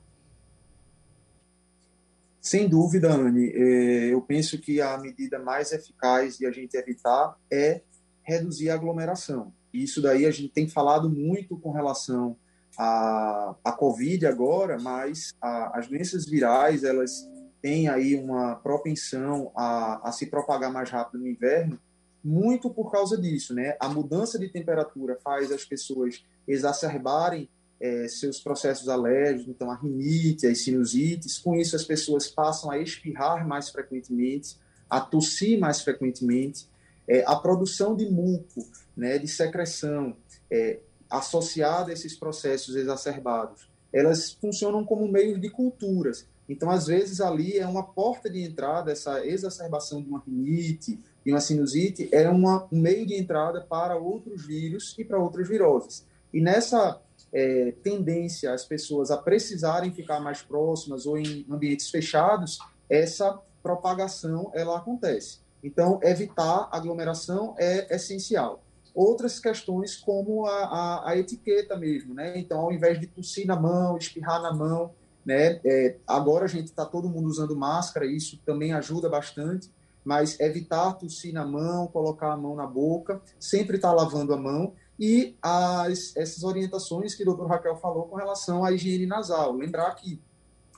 Sem 2.45 2.69
dúvida, 2.69 3.11
Anne, 3.11 3.51
é, 3.55 4.13
eu 4.13 4.21
penso 4.21 4.59
que 4.59 4.79
a 4.79 4.99
medida 4.99 5.39
mais 5.39 5.73
eficaz 5.73 6.37
de 6.37 6.45
a 6.45 6.51
gente 6.51 6.77
evitar 6.77 7.39
é 7.51 7.81
reduzir 8.23 8.69
a 8.69 8.75
aglomeração. 8.75 9.51
Isso 9.73 10.03
daí 10.03 10.27
a 10.27 10.31
gente 10.31 10.53
tem 10.53 10.69
falado 10.69 11.09
muito 11.09 11.59
com 11.59 11.73
relação 11.73 12.37
à, 12.77 13.55
à 13.65 13.73
Covid 13.73 14.27
agora, 14.27 14.79
mas 14.79 15.33
a, 15.41 15.79
as 15.79 15.89
doenças 15.89 16.27
virais, 16.27 16.85
elas 16.85 17.27
têm 17.63 17.89
aí 17.89 18.15
uma 18.15 18.57
propensão 18.57 19.51
a, 19.57 20.07
a 20.07 20.13
se 20.13 20.27
propagar 20.27 20.71
mais 20.71 20.91
rápido 20.91 21.21
no 21.21 21.27
inverno, 21.27 21.81
muito 22.23 22.69
por 22.69 22.93
causa 22.93 23.19
disso, 23.19 23.55
né? 23.55 23.75
A 23.81 23.89
mudança 23.89 24.39
de 24.39 24.51
temperatura 24.51 25.17
faz 25.25 25.51
as 25.51 25.65
pessoas 25.65 26.23
exacerbarem 26.47 27.49
é, 27.85 28.09
seus 28.09 28.41
processos 28.41 28.89
alérgicos, 28.89 29.47
então 29.47 29.71
a 29.71 29.77
rinite, 29.77 30.47
as 30.47 30.65
sinusites. 30.65 31.37
Com 31.37 31.55
isso, 31.55 31.77
as 31.77 31.85
pessoas 31.85 32.27
passam 32.27 32.71
a 32.71 32.79
espirrar 32.79 33.47
mais 33.47 33.69
frequentemente, 33.69 34.57
a 34.89 35.03
tossir 35.03 35.61
mais 35.61 35.83
frequentemente, 35.83 36.67
é, 37.07 37.23
a 37.27 37.37
produção 37.37 37.95
de 37.95 38.09
muco, 38.09 38.67
né, 38.97 39.19
de 39.19 39.29
secreção, 39.29 40.17
é, 40.51 40.79
associada 41.11 41.91
a 41.91 41.93
esses 41.93 42.17
processos 42.17 42.75
exacerbados, 42.75 43.69
elas 43.93 44.33
funcionam 44.33 44.83
como 44.83 45.07
meios 45.07 45.39
de 45.39 45.51
culturas. 45.51 46.27
Então, 46.49 46.71
às 46.71 46.87
vezes, 46.87 47.21
ali 47.21 47.59
é 47.59 47.67
uma 47.67 47.83
porta 47.83 48.31
de 48.31 48.41
entrada, 48.41 48.93
essa 48.93 49.25
exacerbação 49.27 50.01
de 50.01 50.09
uma 50.09 50.23
rinite 50.27 50.99
e 51.25 51.31
uma 51.31 51.41
sinusite 51.41 52.09
é 52.11 52.31
uma, 52.31 52.67
um 52.73 52.81
meio 52.81 53.07
de 53.07 53.15
entrada 53.15 53.61
para 53.61 53.95
outros 53.95 54.47
vírus 54.47 54.95
e 54.99 55.05
para 55.05 55.19
outras 55.19 55.47
viroses. 55.47 56.07
E 56.33 56.41
nessa 56.41 57.01
é, 57.35 57.75
tendência 57.83 58.53
as 58.55 58.65
pessoas 58.65 59.11
a 59.11 59.17
precisarem 59.19 59.93
ficar 59.93 60.21
mais 60.21 60.41
próximas 60.41 61.05
ou 61.05 61.19
em 61.19 61.45
ambientes 61.51 61.91
fechados, 61.91 62.61
essa 62.89 63.41
propagação 63.61 64.53
ela 64.55 64.79
acontece. 64.79 65.39
Então, 65.63 65.99
evitar 66.03 66.69
aglomeração 66.71 67.57
é 67.59 67.93
essencial. 67.95 68.63
Outras 68.95 69.41
questões 69.41 69.97
como 69.97 70.47
a, 70.47 70.53
a, 70.53 71.11
a 71.11 71.19
etiqueta 71.19 71.77
mesmo, 71.77 72.15
né? 72.15 72.39
Então, 72.39 72.61
ao 72.61 72.73
invés 72.73 73.01
de 73.01 73.09
tossir 73.09 73.47
na 73.47 73.57
mão, 73.57 73.97
espirrar 73.97 74.41
na 74.41 74.53
mão, 74.53 74.93
né? 75.27 75.59
É, 75.65 75.97
agora 76.07 76.45
a 76.45 76.49
gente 76.49 76.67
está 76.67 76.85
todo 76.85 77.09
mundo 77.09 77.27
usando 77.27 77.57
máscara, 77.57 78.07
isso 78.07 78.39
também 78.47 78.73
ajuda 78.73 79.09
bastante, 79.09 79.69
mas 80.05 80.39
evitar 80.39 80.93
tossir 80.93 81.33
na 81.33 81.45
mão, 81.45 81.89
colocar 81.89 82.33
a 82.33 82.37
mão 82.37 82.55
na 82.55 82.67
boca, 82.67 83.21
sempre 83.41 83.77
estar 83.77 83.89
tá 83.89 83.95
lavando 83.95 84.35
a 84.35 84.37
mão 84.37 84.75
e 84.99 85.35
as, 85.43 86.17
essas 86.17 86.45
orientações 86.45 87.15
que 87.15 87.23
o 87.23 87.27
doutor 87.27 87.49
Raquel 87.49 87.77
falou 87.77 88.05
com 88.05 88.17
relação 88.17 88.65
à 88.65 88.73
higiene 88.73 89.07
nasal. 89.07 89.53
Lembrar 89.53 89.93
que 89.95 90.21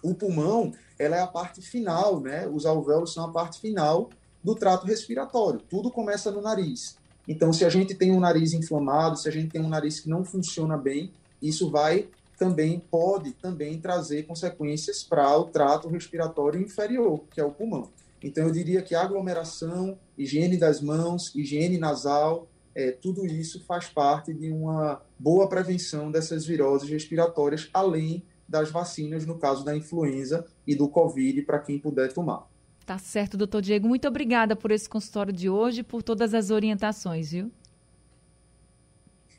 o 0.03 0.15
pulmão 0.15 0.73
ela 0.99 1.17
é 1.17 1.21
a 1.21 1.27
parte 1.27 1.61
final, 1.61 2.21
né? 2.21 2.49
Os 2.49 2.65
alvéolos 2.65 3.13
são 3.13 3.25
a 3.25 3.31
parte 3.31 3.61
final 3.61 4.09
do 4.43 4.55
trato 4.55 4.87
respiratório. 4.87 5.61
Tudo 5.69 5.91
começa 5.91 6.31
no 6.31 6.41
nariz. 6.41 6.97
Então, 7.29 7.53
se 7.53 7.65
a 7.65 7.69
gente 7.69 7.95
tem 7.95 8.13
um 8.13 8.21
nariz 8.21 8.53
inflamado, 8.53 9.17
se 9.19 9.29
a 9.29 9.33
gente 9.33 9.51
tem 9.51 9.61
um 9.61 9.69
nariz 9.69 10.01
que 10.01 10.09
não 10.09 10.25
funciona 10.25 10.77
bem, 10.77 11.13
isso 11.43 11.71
vai 11.71 12.09
também 12.39 12.79
pode 12.79 13.33
também 13.33 13.81
trazer 13.81 14.25
consequências 14.25 15.03
para 15.03 15.37
o 15.39 15.45
trato 15.45 15.89
respiratório 15.89 16.61
inferior, 16.61 17.23
que 17.31 17.41
é 17.41 17.45
o 17.45 17.51
pulmão. 17.51 17.89
Então, 18.23 18.45
eu 18.45 18.53
diria 18.53 18.83
que 18.83 18.95
aglomeração, 18.95 19.99
higiene 20.17 20.57
das 20.57 20.81
mãos, 20.81 21.35
higiene 21.35 21.79
nasal, 21.79 22.47
é, 22.77 22.93
tudo 22.93 23.25
isso 23.25 23.65
faz 23.65 23.89
parte 23.89 24.35
de 24.35 24.53
uma 24.53 25.01
boa 25.19 25.49
prevenção 25.49 26.11
dessas 26.11 26.45
viroses 26.45 26.91
respiratórias, 26.91 27.71
além 27.73 28.23
das 28.47 28.71
vacinas, 28.71 29.25
no 29.25 29.39
caso 29.39 29.65
da 29.65 29.75
influenza 29.75 30.47
e 30.67 30.77
do 30.77 30.87
Covid, 30.87 31.41
para 31.43 31.59
quem 31.59 31.79
puder 31.79 32.13
tomar. 32.13 32.47
Tá 32.85 32.99
certo, 32.99 33.35
doutor 33.39 33.63
Diego. 33.63 33.89
Muito 33.89 34.07
obrigada 34.07 34.55
por 34.55 34.71
esse 34.71 34.87
consultório 34.89 35.33
de 35.33 35.49
hoje 35.49 35.81
e 35.81 35.83
por 35.83 36.03
todas 36.03 36.35
as 36.35 36.51
orientações, 36.51 37.33
viu? 37.33 37.51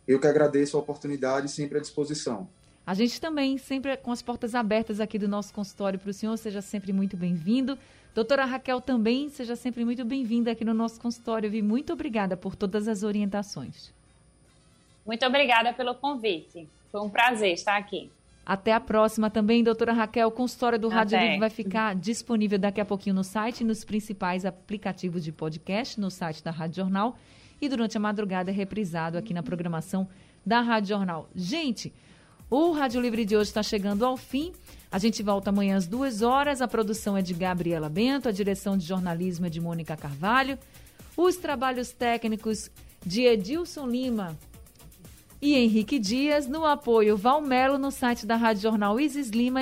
Eu 0.07 0.19
que 0.19 0.25
agradeço 0.25 0.75
a 0.75 0.79
oportunidade, 0.79 1.49
sempre 1.51 1.77
à 1.77 1.81
disposição. 1.81 2.49
A 2.85 2.95
gente 2.95 3.21
também, 3.21 3.57
sempre 3.59 3.95
com 3.97 4.11
as 4.11 4.21
portas 4.21 4.55
abertas 4.55 4.99
aqui 4.99 5.19
do 5.19 5.27
nosso 5.27 5.53
consultório 5.53 5.99
para 5.99 6.09
o 6.09 6.13
senhor, 6.13 6.35
seja 6.37 6.61
sempre 6.61 6.91
muito 6.91 7.15
bem-vindo. 7.15 7.77
Doutora 8.17 8.45
Raquel 8.45 8.81
também, 8.81 9.29
seja 9.29 9.55
sempre 9.55 9.85
muito 9.85 10.03
bem-vinda 10.03 10.49
aqui 10.49 10.65
no 10.65 10.73
nosso 10.73 10.99
consultório, 10.99 11.51
vi. 11.51 11.61
Muito 11.61 11.93
obrigada 11.93 12.35
por 12.35 12.55
todas 12.55 12.87
as 12.87 13.03
orientações. 13.03 13.93
Muito 15.05 15.23
obrigada 15.23 15.71
pelo 15.71 15.93
convite. 15.93 16.67
Foi 16.91 16.99
um 16.99 17.11
prazer 17.11 17.53
estar 17.53 17.77
aqui. 17.77 18.09
Até 18.43 18.73
a 18.73 18.79
próxima 18.79 19.29
também, 19.29 19.63
doutora 19.63 19.93
Raquel. 19.93 20.29
O 20.29 20.31
consultório 20.31 20.79
do 20.79 20.87
Rádio 20.87 21.19
Livre 21.19 21.37
vai 21.37 21.51
ficar 21.51 21.93
disponível 21.93 22.57
daqui 22.57 22.81
a 22.81 22.85
pouquinho 22.85 23.15
no 23.15 23.23
site, 23.23 23.63
nos 23.63 23.83
principais 23.83 24.45
aplicativos 24.45 25.23
de 25.23 25.31
podcast, 25.31 25.99
no 25.99 26.09
site 26.09 26.43
da 26.43 26.49
Rádio 26.49 26.77
Jornal. 26.77 27.15
E 27.61 27.69
durante 27.69 27.97
a 27.97 27.99
madrugada 27.99 28.49
é 28.49 28.53
reprisado 28.53 29.15
aqui 29.19 29.31
na 29.31 29.43
programação 29.43 30.09
da 30.43 30.59
Rádio 30.61 30.89
Jornal. 30.89 31.29
Gente, 31.35 31.93
o 32.49 32.71
Rádio 32.71 32.99
Livre 32.99 33.25
de 33.25 33.37
hoje 33.37 33.51
está 33.51 33.61
chegando 33.61 34.03
ao 34.03 34.17
fim. 34.17 34.53
A 34.91 34.99
gente 34.99 35.21
volta 35.21 35.49
amanhã 35.49 35.77
às 35.77 35.87
duas 35.87 36.21
horas. 36.21 36.61
A 36.61 36.67
produção 36.67 37.17
é 37.17 37.21
de 37.21 37.33
Gabriela 37.33 37.89
Bento, 37.89 38.29
a 38.29 38.31
direção 38.31 38.77
de 38.77 38.85
jornalismo 38.85 39.45
é 39.45 39.49
de 39.49 39.59
Mônica 39.59 39.97
Carvalho, 39.97 40.57
os 41.15 41.35
trabalhos 41.35 41.91
técnicos 41.91 42.69
de 43.05 43.23
Edilson 43.23 43.87
Lima 43.87 44.37
e 45.41 45.55
Henrique 45.55 45.99
Dias, 45.99 46.47
no 46.47 46.65
apoio 46.65 47.15
Valmelo 47.15 47.77
no 47.77 47.91
site 47.91 48.25
da 48.25 48.35
Rádio 48.35 48.63
Jornal 48.63 48.99
Isis 48.99 49.29
Lima. 49.29 49.61